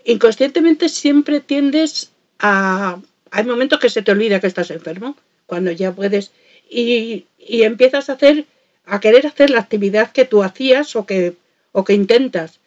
inconscientemente 0.06 0.90
siempre 0.90 1.40
tiendes 1.40 2.12
a... 2.40 3.00
Hay 3.34 3.46
momentos 3.46 3.80
que 3.80 3.90
se 3.90 4.02
te 4.02 4.12
olvida 4.12 4.42
que 4.42 4.48
estás 4.48 4.72
enfermo, 4.72 5.16
cuando 5.46 5.72
ya 5.72 5.94
puedes 5.94 6.32
y, 6.72 7.26
empiezas 7.38 8.10
a 8.10 8.14
hacer, 8.14 8.46
a 8.86 9.00
querer 9.00 9.28
hacer 9.28 9.50
la 9.50 9.60
actividad 9.60 10.12
que 10.12 10.26
tú 10.26 10.44
hacías 10.44 10.96
o 10.96 11.06
que, 11.06 11.34
o 11.72 11.84
que 11.84 11.94
intentas. 11.94 12.60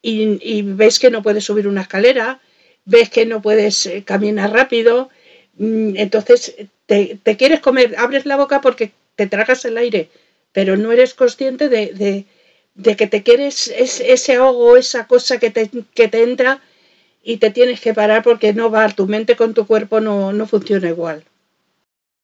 Y, 0.00 0.62
ves 0.62 0.98
que 0.98 1.10
no 1.10 1.22
puedes 1.22 1.44
subir 1.44 1.68
una 1.68 1.82
escalera, 1.82 2.40
ves 2.84 3.10
que 3.10 3.26
no 3.26 3.40
puedes 3.40 3.86
eh, 3.86 4.02
caminar 4.04 4.52
rápido, 4.52 5.10
mm, 5.58 5.96
entonces 5.96 6.56
te, 6.86 7.18
quieres 7.36 7.60
comer, 7.60 7.94
abres 7.98 8.26
la 8.26 8.36
boca 8.36 8.60
porque 8.60 8.90
te 9.14 9.26
tragas 9.28 9.64
el 9.64 9.76
aire, 9.76 10.08
pero 10.52 10.76
no 10.76 10.90
eres 10.90 11.14
consciente 11.14 11.68
de, 11.68 12.24
que 12.74 13.06
te 13.06 13.22
quieres 13.22 13.68
ese 13.68 14.36
ahogo, 14.36 14.76
esa 14.76 15.06
cosa 15.06 15.38
que 15.38 15.50
te, 15.50 15.70
que 15.94 16.08
te 16.08 16.22
entra 16.22 16.60
y 17.22 17.36
te 17.36 17.50
tienes 17.50 17.80
que 17.80 17.94
parar 17.94 18.22
porque 18.22 18.52
no 18.52 18.70
va, 18.70 18.88
tu 18.88 19.06
mente 19.06 19.36
con 19.36 19.54
tu 19.54 19.66
cuerpo 19.66 20.00
no, 20.00 20.32
no 20.32 20.46
funciona 20.46 20.88
igual. 20.88 21.24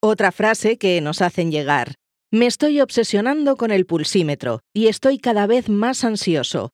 Otra 0.01 0.33
frase 0.33 0.79
que 0.79 1.01
nos 1.01 1.23
hacen 1.23 1.51
llegar. 1.51 1.95
Me 2.31 2.47
estoy 2.47 2.81
obsesionando 2.81 3.57
con 3.57 3.71
el 3.71 3.87
pulsímetro 3.87 4.61
y 4.75 4.89
estoy 4.89 5.19
cada 5.19 5.47
vez 5.47 5.69
más 5.69 6.05
ansioso. 6.05 6.71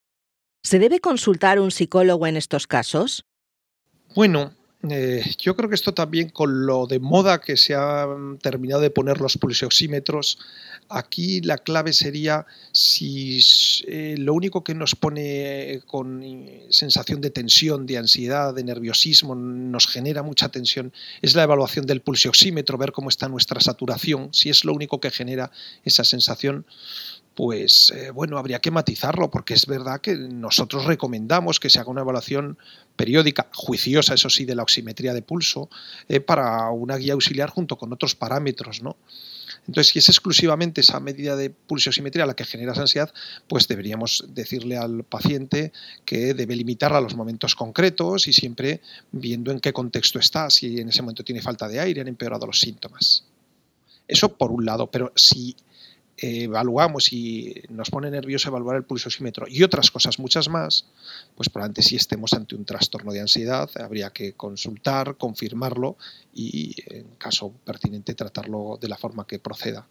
¿Se 0.62 0.78
debe 0.78 1.00
consultar 1.00 1.61
un 1.61 1.71
psicólogo 1.71 2.26
en 2.26 2.37
estos 2.37 2.66
casos? 2.66 3.25
Bueno, 4.14 4.52
eh, 4.91 5.25
yo 5.38 5.57
creo 5.57 5.69
que 5.69 5.75
esto 5.75 5.95
también 5.95 6.29
con 6.29 6.67
lo 6.67 6.87
de 6.87 6.99
moda 6.99 7.41
que 7.41 7.57
se 7.57 7.75
han 7.75 8.38
terminado 8.38 8.81
de 8.81 8.91
poner 8.91 9.21
los 9.21 9.37
pulsioxímetros, 9.38 10.38
aquí 10.88 11.41
la 11.41 11.59
clave 11.59 11.93
sería 11.93 12.47
si 12.73 13.41
eh, 13.87 14.17
lo 14.19 14.35
único 14.35 14.64
que 14.64 14.75
nos 14.75 14.95
pone 14.95 15.81
con 15.87 16.23
sensación 16.71 17.21
de 17.21 17.31
tensión, 17.31 17.87
de 17.87 17.99
ansiedad, 17.99 18.55
de 18.55 18.64
nerviosismo, 18.64 19.35
nos 19.35 19.87
genera 19.87 20.23
mucha 20.23 20.49
tensión, 20.49 20.93
es 21.23 21.35
la 21.35 21.45
evaluación 21.45 21.87
del 21.87 22.00
pulsioxímetro, 22.00 22.79
ver 22.79 22.93
cómo 22.93 23.09
está 23.09 23.29
nuestra 23.29 23.61
saturación, 23.61 24.29
si 24.33 24.50
es 24.50 24.64
lo 24.64 24.73
único 24.73 25.00
que 25.00 25.11
genera 25.11 25.50
esa 25.85 26.05
sensación 26.05 26.67
pues 27.35 27.93
eh, 27.95 28.11
bueno, 28.11 28.38
habría 28.38 28.61
que 28.61 28.71
matizarlo, 28.71 29.31
porque 29.31 29.55
es 29.55 29.67
verdad 29.67 30.00
que 30.00 30.14
nosotros 30.17 30.85
recomendamos 30.85 31.59
que 31.59 31.71
se 31.71 31.81
haga 31.81 31.91
una 31.91 32.03
evaluación 32.03 32.59
periódica, 32.97 33.49
juiciosa, 33.53 34.14
eso 34.14 34.31
sí, 34.31 34.45
de 34.45 34.55
la 34.55 34.62
oximetría 34.62 35.12
de 35.12 35.23
pulso, 35.23 35.69
eh, 36.09 36.21
para 36.21 36.71
una 36.71 36.97
guía 36.97 37.14
auxiliar 37.14 37.50
junto 37.50 37.76
con 37.76 37.93
otros 37.93 38.14
parámetros, 38.14 38.83
¿no? 38.83 38.97
Entonces, 39.67 39.93
si 39.93 39.99
es 39.99 40.09
exclusivamente 40.09 40.83
esa 40.83 41.00
medida 41.00 41.37
de 41.37 41.50
pulsioximetría 41.50 42.26
la 42.26 42.35
que 42.35 42.45
genera 42.45 42.73
esa 42.73 42.83
ansiedad, 42.83 43.12
pues 43.49 43.67
deberíamos 43.67 44.25
decirle 44.29 44.76
al 44.76 45.05
paciente 45.05 45.73
que 46.05 46.35
debe 46.35 46.55
limitarla 46.55 46.99
a 46.99 47.00
los 47.00 47.14
momentos 47.14 47.55
concretos 47.55 48.29
y 48.29 48.33
siempre 48.33 48.81
viendo 49.11 49.50
en 49.53 49.61
qué 49.61 49.73
contexto 49.73 50.19
está, 50.19 50.50
si 50.50 50.81
en 50.81 50.91
ese 50.91 51.03
momento 51.03 51.25
tiene 51.25 51.41
falta 51.41 51.67
de 51.67 51.81
aire, 51.81 52.03
han 52.03 52.09
empeorado 52.09 52.47
los 52.47 52.61
síntomas. 52.61 53.25
Eso 54.07 54.37
por 54.37 54.50
un 54.50 54.67
lado, 54.67 54.91
pero 54.91 55.12
si 55.17 55.57
evaluamos 56.16 57.12
y 57.12 57.62
nos 57.68 57.90
pone 57.90 58.11
nervioso 58.11 58.49
evaluar 58.49 58.76
el 58.76 58.85
pulsosímetro 58.85 59.47
y 59.49 59.62
otras 59.62 59.90
cosas 59.90 60.18
muchas 60.18 60.49
más, 60.49 60.87
pues 61.35 61.49
probablemente 61.49 61.83
si 61.83 61.97
estemos 61.97 62.33
ante 62.33 62.54
un 62.54 62.64
trastorno 62.64 63.12
de 63.12 63.21
ansiedad 63.21 63.68
habría 63.76 64.11
que 64.11 64.35
consultar, 64.35 65.16
confirmarlo 65.16 65.97
y 66.33 66.75
en 66.87 67.06
caso 67.18 67.52
pertinente 67.64 68.14
tratarlo 68.14 68.78
de 68.80 68.88
la 68.88 68.97
forma 68.97 69.26
que 69.26 69.38
proceda. 69.38 69.87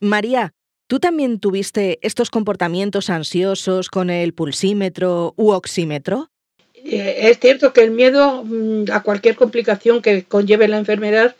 María, 0.00 0.52
¿tú 0.86 1.00
también 1.00 1.40
tuviste 1.40 1.98
estos 2.02 2.30
comportamientos 2.30 3.10
ansiosos 3.10 3.88
con 3.88 4.10
el 4.10 4.32
pulsímetro 4.32 5.34
u 5.36 5.50
oxímetro? 5.50 6.30
Eh, 6.74 7.28
es 7.30 7.38
cierto 7.38 7.72
que 7.72 7.82
el 7.82 7.90
miedo 7.90 8.44
mm, 8.44 8.84
a 8.92 9.02
cualquier 9.02 9.36
complicación 9.36 10.00
que 10.00 10.24
conlleve 10.24 10.68
la 10.68 10.78
enfermedad 10.78 11.36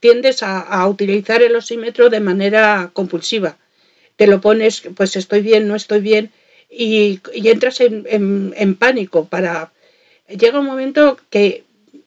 tiendes 0.00 0.42
a, 0.42 0.86
utilizar 0.86 1.42
el 1.42 1.56
osímetro 1.56 2.10
de 2.10 2.20
manera 2.20 2.90
compulsiva. 2.92 3.56
Te 4.16 4.26
lo 4.26 4.40
pones, 4.40 4.82
pues 4.96 5.16
estoy 5.16 5.40
bien, 5.40 5.68
no 5.68 5.76
estoy 5.76 6.00
bien, 6.00 6.30
y, 6.70 7.20
entras 7.34 7.80
en, 7.80 8.76
pánico. 8.78 9.26
Para 9.26 9.72
llega 10.28 10.60
un 10.60 10.66
momento 10.66 11.18
que 11.30 11.64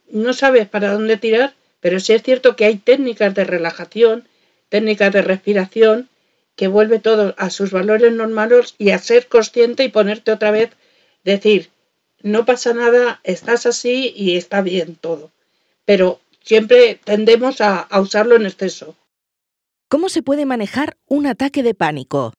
no 0.09 0.33
sabes 0.33 0.67
para 0.67 0.93
dónde 0.93 1.17
tirar, 1.17 1.53
pero 1.79 1.99
sí 1.99 2.13
es 2.13 2.23
cierto 2.23 2.55
que 2.55 2.65
hay 2.65 2.77
técnicas 2.77 3.33
de 3.35 3.43
relajación, 3.43 4.27
técnicas 4.69 5.11
de 5.13 5.21
respiración 5.21 6.09
que 6.55 6.67
vuelve 6.67 6.99
todo 6.99 7.35
a 7.37 7.49
sus 7.49 7.71
valores 7.71 8.13
normales 8.13 8.75
y 8.77 8.91
a 8.91 8.99
ser 8.99 9.27
consciente 9.27 9.83
y 9.83 9.89
ponerte 9.89 10.31
otra 10.31 10.51
vez, 10.51 10.71
decir, 11.23 11.69
no 12.21 12.45
pasa 12.45 12.73
nada, 12.73 13.19
estás 13.23 13.65
así 13.65 14.13
y 14.15 14.37
está 14.37 14.61
bien 14.61 14.95
todo. 14.95 15.31
Pero 15.85 16.19
siempre 16.45 16.99
tendemos 17.03 17.59
a, 17.59 17.87
usarlo 17.99 18.35
en 18.35 18.45
exceso. 18.45 18.95
¿Cómo 19.89 20.09
se 20.09 20.23
puede 20.23 20.45
manejar 20.45 20.97
un 21.07 21.27
ataque 21.27 21.63
de 21.63 21.73
pánico? 21.73 22.33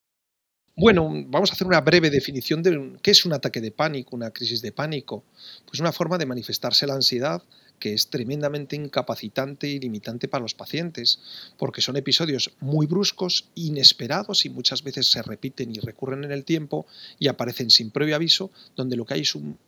Bueno, 0.76 1.08
vamos 1.28 1.50
a 1.50 1.54
hacer 1.54 1.66
una 1.66 1.80
breve 1.80 2.10
definición 2.10 2.62
de 2.62 2.98
qué 3.02 3.10
es 3.10 3.24
un 3.24 3.32
ataque 3.32 3.60
de 3.60 3.70
pánico, 3.70 4.14
una 4.14 4.30
crisis 4.30 4.60
de 4.60 4.72
pánico. 4.72 5.24
Pues 5.64 5.80
una 5.80 5.92
forma 5.92 6.18
de 6.18 6.26
manifestarse 6.26 6.86
la 6.86 6.94
ansiedad 6.94 7.42
que 7.78 7.92
es 7.92 8.08
tremendamente 8.08 8.76
incapacitante 8.76 9.68
y 9.68 9.78
limitante 9.78 10.28
para 10.28 10.42
los 10.42 10.54
pacientes, 10.54 11.20
porque 11.58 11.82
son 11.82 11.96
episodios 11.96 12.52
muy 12.60 12.86
bruscos, 12.86 13.50
inesperados 13.54 14.46
y 14.46 14.50
muchas 14.50 14.82
veces 14.82 15.10
se 15.10 15.22
repiten 15.22 15.74
y 15.74 15.80
recurren 15.80 16.24
en 16.24 16.32
el 16.32 16.44
tiempo 16.44 16.86
y 17.18 17.28
aparecen 17.28 17.70
sin 17.70 17.90
previo 17.90 18.16
aviso, 18.16 18.50
donde 18.76 18.96
lo 18.96 19.04
que 19.04 19.14
hay 19.14 19.20
es 19.20 19.34
un 19.34 19.58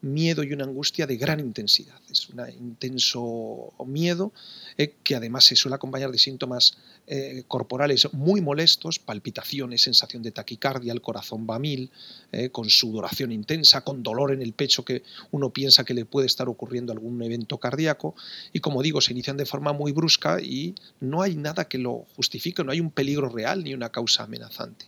miedo 0.00 0.44
y 0.44 0.52
una 0.52 0.64
angustia 0.64 1.06
de 1.06 1.16
gran 1.16 1.40
intensidad. 1.40 2.00
Es 2.10 2.28
un 2.28 2.40
intenso 2.50 3.72
miedo 3.86 4.32
eh, 4.76 4.94
que 5.02 5.16
además 5.16 5.44
se 5.44 5.56
suele 5.56 5.74
acompañar 5.74 6.12
de 6.12 6.18
síntomas 6.18 6.76
eh, 7.06 7.42
corporales 7.48 8.12
muy 8.12 8.40
molestos, 8.40 8.98
palpitaciones, 8.98 9.82
sensación 9.82 10.22
de 10.22 10.30
taquicardia, 10.30 10.92
el 10.92 11.00
corazón 11.00 11.46
va 11.48 11.58
mil, 11.58 11.90
eh, 12.32 12.50
con 12.50 12.70
sudoración 12.70 13.32
intensa, 13.32 13.82
con 13.82 14.02
dolor 14.02 14.32
en 14.32 14.42
el 14.42 14.52
pecho 14.52 14.84
que 14.84 15.02
uno 15.30 15.50
piensa 15.50 15.84
que 15.84 15.94
le 15.94 16.04
puede 16.04 16.26
estar 16.26 16.48
ocurriendo 16.48 16.92
algún 16.92 17.20
evento 17.22 17.58
cardíaco. 17.58 18.14
Y 18.52 18.60
como 18.60 18.82
digo, 18.82 19.00
se 19.00 19.12
inician 19.12 19.36
de 19.36 19.46
forma 19.46 19.72
muy 19.72 19.92
brusca 19.92 20.40
y 20.40 20.74
no 21.00 21.22
hay 21.22 21.34
nada 21.34 21.66
que 21.66 21.78
lo 21.78 22.06
justifique, 22.14 22.62
no 22.62 22.70
hay 22.72 22.80
un 22.80 22.90
peligro 22.90 23.28
real 23.28 23.64
ni 23.64 23.74
una 23.74 23.90
causa 23.90 24.24
amenazante 24.24 24.86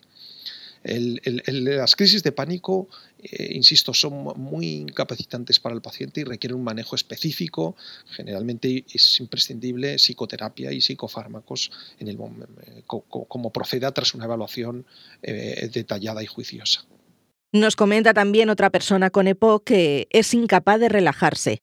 las 0.83 1.95
crisis 1.95 2.23
de 2.23 2.33
pánico, 2.33 2.89
eh, 3.19 3.51
insisto, 3.55 3.93
son 3.93 4.33
muy 4.37 4.67
incapacitantes 4.67 5.61
para 5.61 5.75
el 5.75 5.83
paciente 5.83 6.21
y 6.21 6.25
requieren 6.25 6.57
un 6.57 6.65
manejo 6.65 6.97
específico. 6.97 7.77
Generalmente 8.07 8.85
es 8.93 9.21
imprescindible 9.21 9.97
psicoterapia 9.99 10.73
y 10.73 10.81
psicofármacos 10.81 11.71
en 11.99 12.09
el, 12.09 12.17
eh, 12.17 12.83
como 12.87 13.53
proceda 13.53 13.93
tras 13.93 14.15
una 14.15 14.25
evaluación 14.25 14.87
eh, 15.23 15.69
detallada 15.73 16.23
y 16.23 16.27
juiciosa. 16.27 16.87
Nos 17.53 17.77
comenta 17.77 18.15
también 18.15 18.49
otra 18.49 18.71
persona 18.71 19.11
con 19.11 19.27
EPOC 19.27 19.65
que 19.65 20.09
es 20.11 20.33
incapaz 20.35 20.79
de 20.81 20.89
relajarse. 20.89 21.59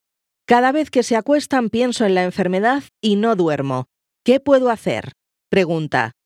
Cada 0.46 0.72
vez 0.72 0.92
que 0.92 1.04
se 1.04 1.16
acuestan 1.16 1.70
pienso 1.70 2.06
en 2.06 2.14
la 2.14 2.24
enfermedad 2.24 2.84
y 3.02 3.16
no 3.16 3.36
duermo. 3.36 3.86
¿Qué 4.24 4.40
puedo 4.40 4.70
hacer? 4.70 5.14
Pregunta. 5.50 6.17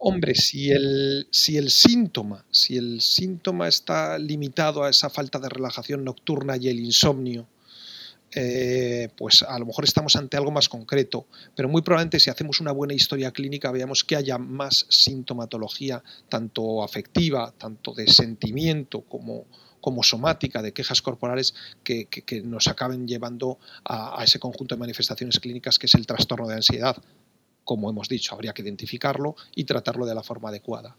Hombre, 0.00 0.36
si 0.36 0.70
el, 0.70 1.26
síntoma, 1.70 2.44
si 2.52 2.76
el 2.76 3.00
síntoma 3.00 3.66
está 3.66 4.16
limitado 4.16 4.84
a 4.84 4.90
esa 4.90 5.10
falta 5.10 5.40
de 5.40 5.48
relajación 5.48 6.04
nocturna 6.04 6.56
y 6.56 6.68
el 6.68 6.78
insomnio, 6.78 7.48
eh, 8.32 9.08
pues 9.16 9.42
a 9.42 9.58
lo 9.58 9.66
mejor 9.66 9.84
estamos 9.84 10.14
ante 10.14 10.36
algo 10.36 10.52
más 10.52 10.68
concreto, 10.68 11.26
pero 11.56 11.68
muy 11.68 11.82
probablemente 11.82 12.20
si 12.20 12.30
hacemos 12.30 12.60
una 12.60 12.70
buena 12.70 12.94
historia 12.94 13.32
clínica 13.32 13.72
veamos 13.72 14.04
que 14.04 14.14
haya 14.14 14.38
más 14.38 14.86
sintomatología, 14.88 16.04
tanto 16.28 16.84
afectiva, 16.84 17.52
tanto 17.58 17.92
de 17.92 18.06
sentimiento 18.06 19.00
como, 19.00 19.46
como 19.80 20.04
somática, 20.04 20.62
de 20.62 20.72
quejas 20.72 21.02
corporales, 21.02 21.54
que, 21.82 22.06
nos 22.44 22.68
acaben 22.68 23.08
llevando 23.08 23.58
a 23.84 24.22
ese 24.22 24.38
conjunto 24.38 24.76
de 24.76 24.80
manifestaciones 24.80 25.40
clínicas 25.40 25.76
que 25.76 25.86
es 25.86 25.94
el 25.96 26.06
trastorno 26.06 26.46
de 26.46 26.54
ansiedad 26.54 26.96
como 27.68 27.90
hemos 27.90 28.08
dicho, 28.08 28.34
habría 28.34 28.54
que 28.54 28.62
identificarlo 28.62 29.36
y 29.54 29.64
tratarlo 29.64 30.06
de 30.06 30.14
la 30.14 30.22
forma 30.22 30.48
adecuada. 30.48 30.96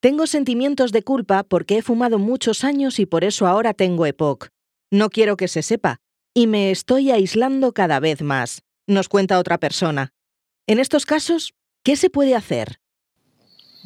Tengo 0.00 0.26
sentimientos 0.26 0.92
de 0.92 1.02
culpa 1.02 1.44
porque 1.44 1.78
he 1.78 1.82
fumado 1.82 2.18
muchos 2.18 2.62
años 2.62 2.98
y 2.98 3.06
por 3.06 3.24
eso 3.24 3.46
ahora 3.46 3.72
tengo 3.72 4.04
EPOC. 4.04 4.50
No 4.92 5.08
quiero 5.08 5.38
que 5.38 5.48
se 5.48 5.62
sepa, 5.62 5.96
y 6.34 6.46
me 6.46 6.70
estoy 6.70 7.10
aislando 7.10 7.72
cada 7.72 8.00
vez 8.00 8.20
más, 8.20 8.64
nos 8.86 9.08
cuenta 9.08 9.38
otra 9.38 9.56
persona. 9.56 10.12
En 10.66 10.78
estos 10.78 11.06
casos, 11.06 11.54
¿qué 11.82 11.96
se 11.96 12.10
puede 12.10 12.34
hacer? 12.34 12.76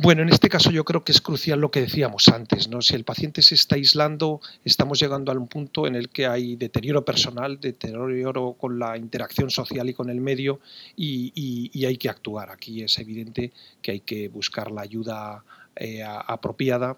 Bueno, 0.03 0.23
en 0.23 0.31
este 0.31 0.49
caso 0.49 0.71
yo 0.71 0.83
creo 0.83 1.05
que 1.05 1.13
es 1.13 1.21
crucial 1.21 1.61
lo 1.61 1.71
que 1.71 1.83
decíamos 1.83 2.29
antes, 2.29 2.69
¿no? 2.69 2.81
Si 2.81 2.95
el 2.95 3.05
paciente 3.05 3.43
se 3.43 3.55
está 3.55 3.75
aislando, 3.75 4.41
estamos 4.65 4.99
llegando 4.99 5.31
a 5.31 5.35
un 5.35 5.47
punto 5.47 5.87
en 5.87 5.95
el 5.95 6.09
que 6.09 6.27
hay 6.27 6.57
deterioro 6.57 7.05
personal, 7.05 7.61
deterioro 7.61 8.55
con 8.55 8.79
la 8.79 8.97
interacción 8.97 9.51
social 9.51 9.91
y 9.91 9.93
con 9.93 10.09
el 10.09 10.23
medio 10.23 10.61
y, 10.97 11.85
hay 11.85 11.99
que 11.99 12.09
actuar. 12.09 12.49
Aquí 12.51 12.83
es 12.83 12.99
evidente 12.99 13.53
que 13.83 13.91
hay 13.91 14.01
que 14.01 14.29
buscar 14.29 14.71
la 14.71 14.81
ayuda 14.81 15.45
eh, 15.77 16.03
apropiada 16.03 16.97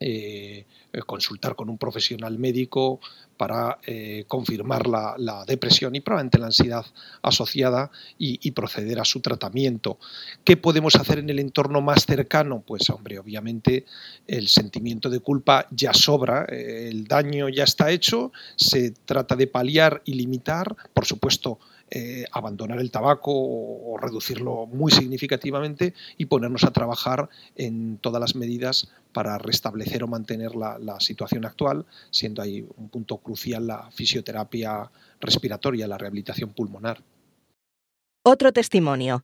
eh, 0.00 0.64
consultar 1.06 1.54
con 1.54 1.68
un 1.68 1.78
profesional 1.78 2.38
médico 2.38 2.98
para 3.40 3.78
eh, 3.86 4.24
confirmar 4.28 4.86
la, 4.86 5.44
depresión 5.46 5.94
y 5.94 6.00
probablemente 6.00 6.38
la 6.38 6.48
ansiedad 6.48 6.84
asociada 7.22 7.90
y, 8.18 8.50
proceder 8.50 9.00
a 9.00 9.06
su 9.06 9.20
tratamiento. 9.20 9.98
¿Qué 10.44 10.58
podemos 10.58 10.94
hacer 10.96 11.20
en 11.20 11.30
el 11.30 11.38
entorno 11.38 11.80
más 11.80 12.04
cercano? 12.04 12.62
Pues 12.66 12.90
hombre, 12.90 13.18
obviamente 13.18 13.86
el 14.26 14.48
sentimiento 14.48 15.08
de 15.08 15.20
culpa 15.20 15.66
ya 15.70 15.94
sobra, 15.94 16.44
eh, 16.50 16.88
el 16.90 17.06
daño 17.06 17.48
ya 17.48 17.64
está 17.64 17.90
hecho, 17.90 18.30
se 18.56 18.90
trata 18.90 19.36
de 19.36 19.46
paliar 19.46 20.02
y 20.04 20.12
limitar, 20.14 20.76
por 20.92 21.06
supuesto, 21.06 21.58
eh, 21.90 22.24
abandonar 22.30 22.78
el 22.78 22.90
tabaco 22.90 23.32
o, 23.32 23.98
reducirlo 24.00 24.66
muy 24.66 24.92
significativamente 24.92 25.92
y 26.16 26.26
ponernos 26.26 26.64
a 26.64 26.70
trabajar 26.70 27.28
en 27.56 27.98
todas 27.98 28.20
las 28.20 28.34
medidas 28.34 28.88
para 29.12 29.36
restablecer 29.38 30.04
o 30.04 30.06
mantener 30.06 30.54
la, 30.54 30.78
situación 31.00 31.44
actual, 31.44 31.84
siendo 32.10 32.42
ahí 32.42 32.66
un 32.76 32.88
punto 32.88 33.18
crucial 33.18 33.66
la 33.66 33.90
fisioterapia 33.90 34.90
respiratoria, 35.20 35.88
la 35.88 35.98
rehabilitación 35.98 36.50
pulmonar. 36.50 37.02
Otro 38.24 38.52
testimonio. 38.52 39.22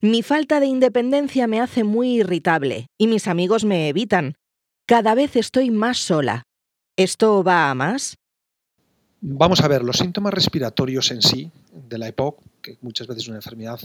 Mi 0.00 0.22
falta 0.22 0.60
de 0.60 0.66
independencia 0.66 1.46
me 1.46 1.60
hace 1.60 1.82
muy 1.82 2.20
irritable 2.20 2.86
y 2.98 3.08
mis 3.08 3.26
amigos 3.26 3.64
me 3.64 3.88
evitan. 3.88 4.34
Cada 4.86 5.14
vez 5.14 5.34
estoy 5.34 5.70
más 5.70 5.98
sola. 5.98 6.44
¿Esto 6.96 7.42
va 7.42 7.70
a 7.70 7.74
más? 7.74 8.16
Vamos 9.26 9.62
a 9.62 9.68
ver, 9.68 9.82
los 9.82 9.96
síntomas 9.96 10.34
respiratorios 10.34 11.10
en 11.10 11.22
sí 11.22 11.50
de 11.72 11.96
la 11.96 12.08
EPOC, 12.08 12.42
que 12.60 12.76
muchas 12.82 13.06
veces 13.06 13.22
es 13.22 13.28
una 13.28 13.38
enfermedad 13.38 13.80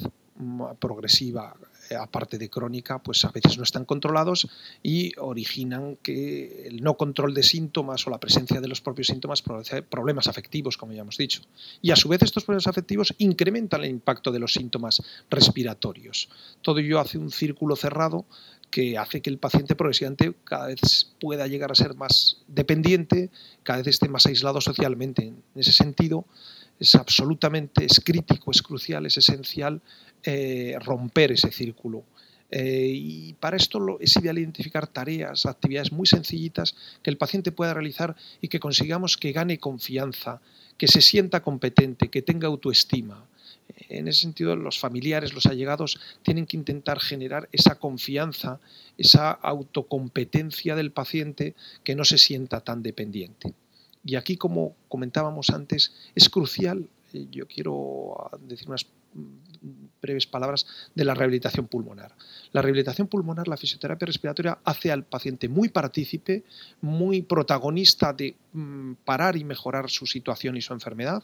progresiva, 0.80 1.56
eh, 1.90 1.96
aparte 1.96 2.38
de 2.38 2.50
crónica, 2.50 3.00
pues 3.00 3.24
a 3.24 3.32
veces 3.32 3.58
no 3.58 3.64
están 3.64 3.86
controlados 3.86 4.50
y 4.84 5.14
originan 5.18 5.96
que 6.04 6.68
el 6.68 6.84
no 6.84 6.98
control 6.98 7.34
de 7.34 7.44
síntomas 7.44 8.06
o 8.06 8.10
la 8.10 8.20
presencia 8.20 8.60
de 8.60 8.68
los 8.68 8.82
propios 8.82 9.08
síntomas 9.08 9.42
produce 9.42 9.82
problemas 9.82 10.28
afectivos, 10.28 10.76
como 10.76 10.92
ya 10.92 11.04
hemos 11.04 11.16
dicho. 11.16 11.42
Y 11.82 11.92
a 11.92 11.96
su 11.96 12.10
vez 12.10 12.22
estos 12.22 12.44
problemas 12.44 12.68
afectivos 12.68 13.16
incrementan 13.18 13.86
el 13.86 13.92
impacto 13.92 14.34
de 14.34 14.40
los 14.40 14.52
síntomas 14.52 15.02
respiratorios. 15.30 16.28
Todo 16.62 16.80
ello 16.80 17.00
hace 17.00 17.18
un 17.18 17.32
círculo 17.32 17.78
cerrado 17.78 18.26
que 18.70 18.98
hace 18.98 19.22
que 19.22 19.30
el 19.30 19.38
paciente 19.38 19.76
progresivamente 19.76 20.34
cada 20.44 20.68
vez 20.68 21.14
pueda 21.20 21.48
llegar 21.48 21.72
a 21.72 21.76
ser 21.76 21.96
más 21.96 22.38
dependiente, 22.48 23.30
cada 23.64 23.80
vez 23.80 23.88
esté 23.88 24.10
más 24.10 24.26
aislado 24.26 24.62
socialmente. 24.62 25.24
En 25.24 25.44
ese 25.56 25.74
sentido, 25.74 26.26
es 26.80 26.96
absolutamente, 26.96 27.86
es 27.86 28.00
crítico, 28.00 28.52
es 28.52 28.62
crucial, 28.62 29.06
es 29.06 29.18
esencial 29.18 29.82
eh, 30.24 30.78
romper 30.82 31.32
ese 31.32 31.52
círculo. 31.52 32.04
Eh, 32.52 32.92
y 32.96 33.34
para 33.34 33.58
esto 33.58 34.00
es 34.00 34.16
ideal 34.18 34.40
identificar 34.40 34.88
tareas, 34.88 35.46
actividades 35.46 35.92
muy 35.92 36.08
sencillitas 36.08 36.76
que 37.04 37.12
el 37.12 37.18
paciente 37.18 37.52
pueda 37.52 37.74
realizar 37.74 38.16
y 38.42 38.48
que 38.48 38.60
consigamos 38.60 39.18
que 39.18 39.32
gane 39.32 39.60
confianza, 39.60 40.42
que 40.78 40.88
se 40.88 41.02
sienta 41.02 41.44
competente, 41.44 42.10
que 42.10 42.22
tenga 42.22 42.48
autoestima. 42.48 43.26
En 43.90 44.08
ese 44.08 44.22
sentido, 44.22 44.56
los 44.56 44.80
familiares, 44.80 45.34
los 45.34 45.46
allegados, 45.46 46.00
tienen 46.24 46.46
que 46.46 46.58
intentar 46.58 47.00
generar 47.00 47.50
esa 47.52 47.76
confianza, 47.76 48.60
esa 48.98 49.32
autocompetencia 49.32 50.76
del 50.76 50.92
paciente 50.92 51.56
que 51.84 51.96
no 51.96 52.06
se 52.06 52.18
sienta 52.18 52.62
tan 52.62 52.84
dependiente. 52.84 53.54
Y 54.04 54.16
aquí, 54.16 54.38
como 54.38 54.76
comentábamos 54.88 55.50
antes, 55.50 55.94
es 56.16 56.30
crucial, 56.30 56.88
eh, 57.14 57.28
yo 57.32 57.48
quiero 57.48 58.30
decir 58.48 58.68
unas 58.68 58.86
breves 60.02 60.28
palabras 60.28 60.66
de 60.96 61.04
la 61.04 61.14
rehabilitación 61.14 61.68
pulmonar. 61.68 62.16
La 62.52 62.62
rehabilitación 62.62 63.08
pulmonar, 63.08 63.48
la 63.48 63.58
fisioterapia 63.58 64.06
respiratoria, 64.06 64.60
hace 64.64 64.92
al 64.92 65.04
paciente 65.04 65.50
muy 65.50 65.70
partícipe, 65.70 66.44
muy 66.82 67.22
protagonista 67.22 68.14
de 68.14 68.36
mm, 68.54 68.94
parar 69.06 69.36
y 69.36 69.44
mejorar 69.44 69.90
su 69.90 70.06
situación 70.06 70.56
y 70.56 70.62
su 70.62 70.74
enfermedad. 70.74 71.24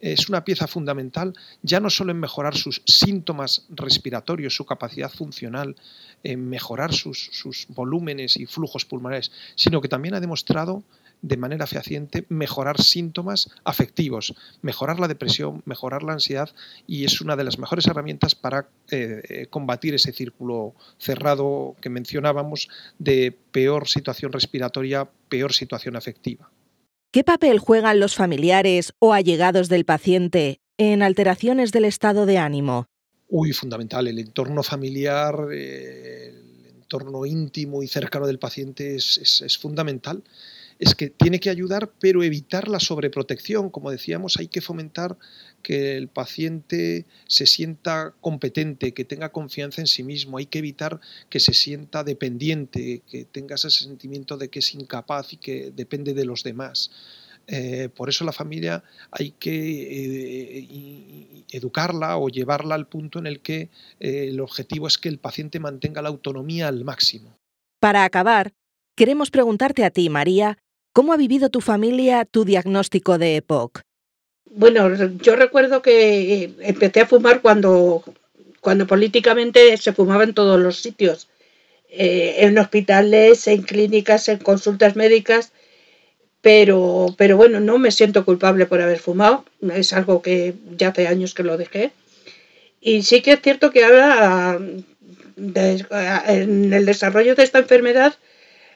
Es 0.00 0.28
una 0.28 0.44
pieza 0.44 0.66
fundamental 0.66 1.34
ya 1.62 1.80
no 1.80 1.90
solo 1.90 2.12
en 2.12 2.20
mejorar 2.20 2.56
sus 2.56 2.82
síntomas 2.86 3.66
respiratorios, 3.70 4.54
su 4.54 4.64
capacidad 4.64 5.10
funcional, 5.10 5.76
en 6.22 6.48
mejorar 6.48 6.92
sus, 6.92 7.30
sus 7.32 7.66
volúmenes 7.68 8.36
y 8.36 8.46
flujos 8.46 8.84
pulmonares, 8.84 9.30
sino 9.54 9.80
que 9.80 9.88
también 9.88 10.14
ha 10.14 10.20
demostrado 10.20 10.84
de 11.22 11.36
manera 11.36 11.66
fehaciente 11.66 12.24
mejorar 12.28 12.80
síntomas 12.80 13.50
afectivos, 13.64 14.34
mejorar 14.62 15.00
la 15.00 15.08
depresión, 15.08 15.62
mejorar 15.64 16.02
la 16.02 16.14
ansiedad 16.14 16.50
y 16.86 17.04
es 17.04 17.20
una 17.20 17.36
de 17.36 17.44
las 17.44 17.58
mejores 17.58 17.86
herramientas 17.86 18.34
para 18.34 18.68
eh, 18.90 19.22
eh, 19.28 19.46
combatir 19.46 19.94
ese 19.94 20.12
círculo 20.12 20.74
cerrado 20.98 21.76
que 21.80 21.90
mencionábamos 21.90 22.68
de 22.98 23.36
peor 23.52 23.88
situación 23.88 24.32
respiratoria, 24.32 25.08
peor 25.28 25.52
situación 25.52 25.96
afectiva. 25.96 26.50
¿Qué 27.12 27.24
papel 27.24 27.58
juegan 27.58 27.98
los 27.98 28.14
familiares 28.14 28.92
o 29.00 29.12
allegados 29.12 29.68
del 29.68 29.84
paciente 29.84 30.60
en 30.78 31.02
alteraciones 31.02 31.72
del 31.72 31.84
estado 31.84 32.24
de 32.24 32.38
ánimo? 32.38 32.86
Uy, 33.26 33.52
fundamental. 33.52 34.06
El 34.06 34.20
entorno 34.20 34.62
familiar, 34.62 35.34
el 35.50 36.66
entorno 36.76 37.26
íntimo 37.26 37.82
y 37.82 37.88
cercano 37.88 38.28
del 38.28 38.38
paciente 38.38 38.94
es 38.94 39.58
fundamental 39.60 40.22
es 40.80 40.94
que 40.94 41.10
tiene 41.10 41.40
que 41.40 41.50
ayudar, 41.50 41.92
pero 42.00 42.22
evitar 42.22 42.66
la 42.66 42.80
sobreprotección. 42.80 43.68
Como 43.68 43.90
decíamos, 43.90 44.38
hay 44.38 44.48
que 44.48 44.62
fomentar 44.62 45.18
que 45.62 45.96
el 45.96 46.08
paciente 46.08 47.06
se 47.26 47.46
sienta 47.46 48.14
competente, 48.20 48.92
que 48.92 49.04
tenga 49.04 49.30
confianza 49.30 49.80
en 49.80 49.86
sí 49.86 50.02
mismo, 50.02 50.38
hay 50.38 50.46
que 50.46 50.58
evitar 50.58 51.00
que 51.28 51.40
se 51.40 51.54
sienta 51.54 52.04
dependiente, 52.04 53.02
que 53.08 53.24
tenga 53.24 53.54
ese 53.54 53.70
sentimiento 53.70 54.36
de 54.36 54.48
que 54.48 54.60
es 54.60 54.74
incapaz 54.74 55.32
y 55.32 55.36
que 55.36 55.70
depende 55.70 56.14
de 56.14 56.24
los 56.24 56.42
demás. 56.42 56.90
Eh, 57.46 57.88
por 57.88 58.08
eso 58.08 58.24
la 58.24 58.32
familia 58.32 58.84
hay 59.10 59.32
que 59.32 59.48
eh, 60.62 61.44
educarla 61.50 62.16
o 62.16 62.28
llevarla 62.28 62.74
al 62.74 62.86
punto 62.86 63.18
en 63.18 63.26
el 63.26 63.40
que 63.40 63.70
eh, 63.98 64.28
el 64.28 64.40
objetivo 64.40 64.86
es 64.86 64.98
que 64.98 65.08
el 65.08 65.18
paciente 65.18 65.58
mantenga 65.58 66.02
la 66.02 66.10
autonomía 66.10 66.68
al 66.68 66.84
máximo. 66.84 67.36
Para 67.80 68.04
acabar, 68.04 68.52
queremos 68.94 69.30
preguntarte 69.30 69.84
a 69.84 69.90
ti, 69.90 70.10
María, 70.10 70.58
¿Cómo 70.92 71.12
ha 71.12 71.16
vivido 71.16 71.50
tu 71.50 71.60
familia 71.60 72.24
tu 72.24 72.44
diagnóstico 72.44 73.16
de 73.16 73.36
EPOC? 73.36 73.82
Bueno, 74.50 74.90
yo 75.22 75.36
recuerdo 75.36 75.80
que 75.80 76.44
eh, 76.44 76.54
empecé 76.60 77.00
a 77.00 77.06
fumar 77.06 77.40
cuando, 77.40 78.02
cuando 78.60 78.86
políticamente 78.86 79.76
se 79.76 79.92
fumaba 79.92 80.24
en 80.24 80.34
todos 80.34 80.60
los 80.60 80.80
sitios, 80.80 81.28
eh, 81.88 82.36
en 82.38 82.58
hospitales, 82.58 83.46
en 83.46 83.62
clínicas, 83.62 84.28
en 84.28 84.38
consultas 84.38 84.96
médicas, 84.96 85.52
pero, 86.40 87.14
pero 87.16 87.36
bueno, 87.36 87.60
no 87.60 87.78
me 87.78 87.92
siento 87.92 88.24
culpable 88.24 88.66
por 88.66 88.80
haber 88.80 88.98
fumado, 88.98 89.44
es 89.74 89.92
algo 89.92 90.22
que 90.22 90.54
ya 90.76 90.88
hace 90.88 91.06
años 91.06 91.34
que 91.34 91.42
lo 91.42 91.56
dejé. 91.56 91.92
Y 92.80 93.02
sí 93.02 93.20
que 93.20 93.32
es 93.32 93.42
cierto 93.42 93.70
que 93.70 93.84
ahora, 93.84 94.58
en 95.36 96.72
el 96.72 96.86
desarrollo 96.86 97.34
de 97.34 97.42
esta 97.42 97.58
enfermedad, 97.58 98.14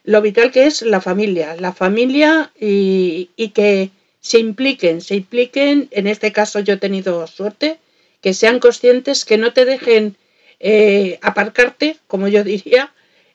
lo 0.05 0.21
vital 0.21 0.51
que 0.53 0.67
es 0.67 0.83
la 0.83 1.01
familia, 1.01 1.57
la 1.59 1.73
familia 1.73 2.53
y, 2.61 3.31
que 3.55 3.91
se 4.25 4.39
impliquen, 4.39 5.03
se 5.03 5.17
impliquen, 5.17 5.89
en 5.91 6.07
este 6.07 6.33
caso 6.33 6.59
yo 6.61 6.73
he 6.75 6.79
tenido 6.79 7.27
suerte, 7.27 7.79
que 8.23 8.33
sean 8.33 8.59
conscientes, 8.59 9.27
que 9.27 9.37
no 9.37 9.53
te 9.53 9.67
dejen 9.67 10.17
eh, 10.61 11.19
aparcarte, 11.21 11.99
como 12.07 12.27
yo 12.29 12.43
diría, 12.43 12.91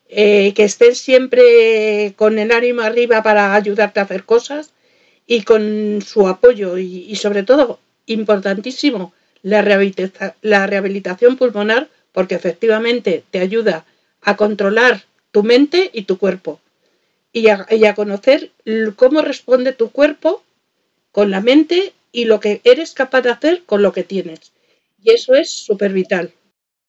eh, 0.10 0.52
que 0.56 0.63
estén 0.63 0.95
siempre 0.95 2.13
con 2.15 2.39
el 2.39 2.52
ánimo 2.52 2.82
arriba 2.82 3.21
para 3.21 3.54
ayudarte 3.54 3.99
a 3.99 4.04
hacer 4.04 4.23
cosas 4.23 4.71
y 5.28 5.43
con 5.43 6.02
su 6.02 6.28
apoyo 6.28 6.80
y, 6.80 7.15
sobre 7.17 7.43
todo, 7.43 7.80
importantísimo, 8.08 9.13
la, 9.43 9.62
la 10.41 10.65
rehabilitación 10.65 11.38
pulmonar, 11.38 11.88
porque 12.12 12.34
efectivamente 12.34 13.23
te 13.30 13.41
ayuda 13.41 13.86
a 14.23 14.36
controlar 14.36 15.04
tu 15.30 15.43
mente 15.43 15.91
y 15.93 16.02
tu 16.02 16.17
cuerpo. 16.17 16.60
Y 17.32 17.49
a, 17.49 17.93
conocer 17.93 18.49
cómo 18.95 19.21
responde 19.21 19.71
tu 19.73 19.91
cuerpo 19.91 20.41
con 21.12 21.32
la 21.32 21.41
mente 21.41 21.93
y 22.12 22.26
lo 22.26 22.39
que 22.39 22.62
eres 22.63 22.93
capaz 22.93 23.22
de 23.22 23.32
hacer 23.32 23.63
con 23.65 23.82
lo 23.82 23.93
que 23.93 24.04
tienes. 24.04 24.52
Y 25.02 25.12
eso 25.12 25.36
es 25.36 25.50
súper 25.50 25.93
vital. 25.93 26.34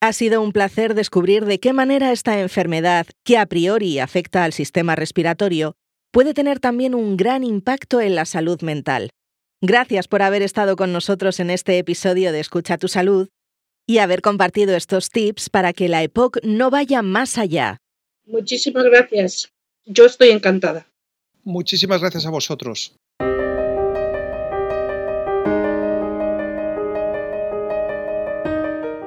Ha 0.00 0.12
sido 0.12 0.40
un 0.40 0.52
placer 0.52 0.94
descubrir 0.94 1.44
de 1.44 1.60
qué 1.60 1.72
manera 1.72 2.10
esta 2.10 2.40
enfermedad, 2.40 3.06
que 3.22 3.36
a 3.36 3.46
priori 3.46 3.98
afecta 3.98 4.44
al 4.44 4.52
sistema 4.52 4.96
respiratorio, 4.96 5.74
puede 6.10 6.32
tener 6.32 6.58
también 6.58 6.94
un 6.94 7.16
gran 7.16 7.44
impacto 7.44 8.00
en 8.00 8.14
la 8.14 8.24
salud 8.24 8.62
mental. 8.62 9.10
Gracias 9.60 10.08
por 10.08 10.22
haber 10.22 10.40
estado 10.40 10.74
con 10.76 10.92
nosotros 10.92 11.38
en 11.38 11.50
este 11.50 11.76
episodio 11.76 12.32
de 12.32 12.40
Escucha 12.40 12.78
tu 12.78 12.88
Salud 12.88 13.28
y 13.86 13.98
haber 13.98 14.22
compartido 14.22 14.74
estos 14.74 15.10
tips 15.10 15.50
para 15.50 15.74
que 15.74 15.88
la 15.88 16.02
EPOC 16.02 16.38
no 16.44 16.70
vaya 16.70 17.02
más 17.02 17.36
allá. 17.36 17.78
Muchísimas 18.24 18.84
gracias. 18.84 19.52
Yo 19.84 20.06
estoy 20.06 20.30
encantada. 20.30 20.86
Muchísimas 21.44 22.00
gracias 22.00 22.24
a 22.24 22.30
vosotros. 22.30 22.94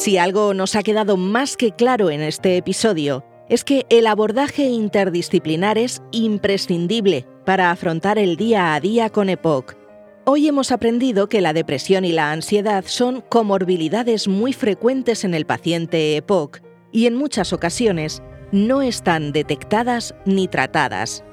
Si 0.03 0.17
algo 0.17 0.53
nos 0.53 0.75
ha 0.75 0.83
quedado 0.83 1.15
más 1.15 1.55
que 1.55 1.71
claro 1.71 2.09
en 2.09 2.19
este 2.19 2.57
episodio, 2.57 3.23
es 3.47 3.63
que 3.63 3.85
el 3.87 4.05
abordaje 4.05 4.63
interdisciplinar 4.63 5.77
es 5.77 6.01
imprescindible 6.11 7.25
para 7.45 7.71
afrontar 7.71 8.19
el 8.19 8.35
día 8.35 8.73
a 8.73 8.81
día 8.81 9.09
con 9.09 9.29
EPOC. 9.29 9.77
Hoy 10.25 10.49
hemos 10.49 10.73
aprendido 10.73 11.29
que 11.29 11.39
la 11.39 11.53
depresión 11.53 12.03
y 12.03 12.11
la 12.11 12.33
ansiedad 12.33 12.83
son 12.85 13.21
comorbilidades 13.21 14.27
muy 14.27 14.51
frecuentes 14.51 15.23
en 15.23 15.33
el 15.33 15.45
paciente 15.45 16.17
EPOC 16.17 16.59
y 16.91 17.05
en 17.05 17.15
muchas 17.15 17.53
ocasiones 17.53 18.21
no 18.51 18.81
están 18.81 19.31
detectadas 19.31 20.15
ni 20.25 20.49
tratadas. 20.49 21.23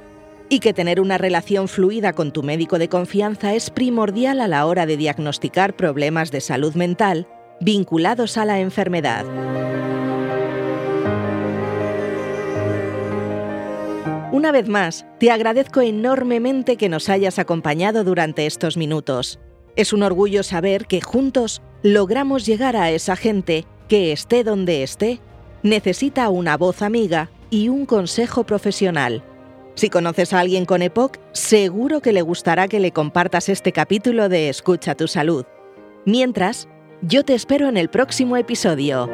Y 0.48 0.60
que 0.60 0.72
tener 0.72 1.00
una 1.00 1.18
relación 1.18 1.66
fluida 1.66 2.12
con 2.12 2.32
tu 2.32 2.44
médico 2.44 2.78
de 2.78 2.88
confianza 2.88 3.52
es 3.52 3.68
primordial 3.68 4.40
a 4.40 4.46
la 4.46 4.64
hora 4.66 4.86
de 4.86 4.96
diagnosticar 4.96 5.74
problemas 5.74 6.30
de 6.30 6.40
salud 6.40 6.76
mental 6.76 7.26
vinculados 7.60 8.36
a 8.36 8.44
la 8.44 8.60
enfermedad. 8.60 9.24
Una 14.32 14.52
vez 14.52 14.68
más, 14.68 15.06
te 15.18 15.30
agradezco 15.30 15.80
enormemente 15.82 16.76
que 16.76 16.88
nos 16.88 17.08
hayas 17.08 17.38
acompañado 17.38 18.04
durante 18.04 18.46
estos 18.46 18.76
minutos. 18.76 19.38
Es 19.76 19.92
un 19.92 20.02
orgullo 20.02 20.42
saber 20.42 20.86
que 20.86 21.00
juntos 21.00 21.62
logramos 21.82 22.46
llegar 22.46 22.76
a 22.76 22.90
esa 22.90 23.16
gente 23.16 23.66
que 23.88 24.12
esté 24.12 24.44
donde 24.44 24.82
esté 24.82 25.20
necesita 25.62 26.30
una 26.30 26.56
voz 26.56 26.80
amiga 26.80 27.30
y 27.50 27.68
un 27.68 27.84
consejo 27.86 28.44
profesional. 28.44 29.22
Si 29.74 29.90
conoces 29.90 30.32
a 30.32 30.40
alguien 30.40 30.64
con 30.64 30.82
EPOC, 30.82 31.18
seguro 31.32 32.00
que 32.00 32.12
le 32.12 32.22
gustará 32.22 32.68
que 32.68 32.80
le 32.80 32.92
compartas 32.92 33.48
este 33.48 33.72
capítulo 33.72 34.28
de 34.28 34.48
Escucha 34.48 34.94
tu 34.94 35.08
salud. 35.08 35.44
Mientras, 36.06 36.68
yo 37.02 37.24
te 37.24 37.34
espero 37.34 37.68
en 37.68 37.76
el 37.76 37.88
próximo 37.88 38.36
episodio. 38.36 39.08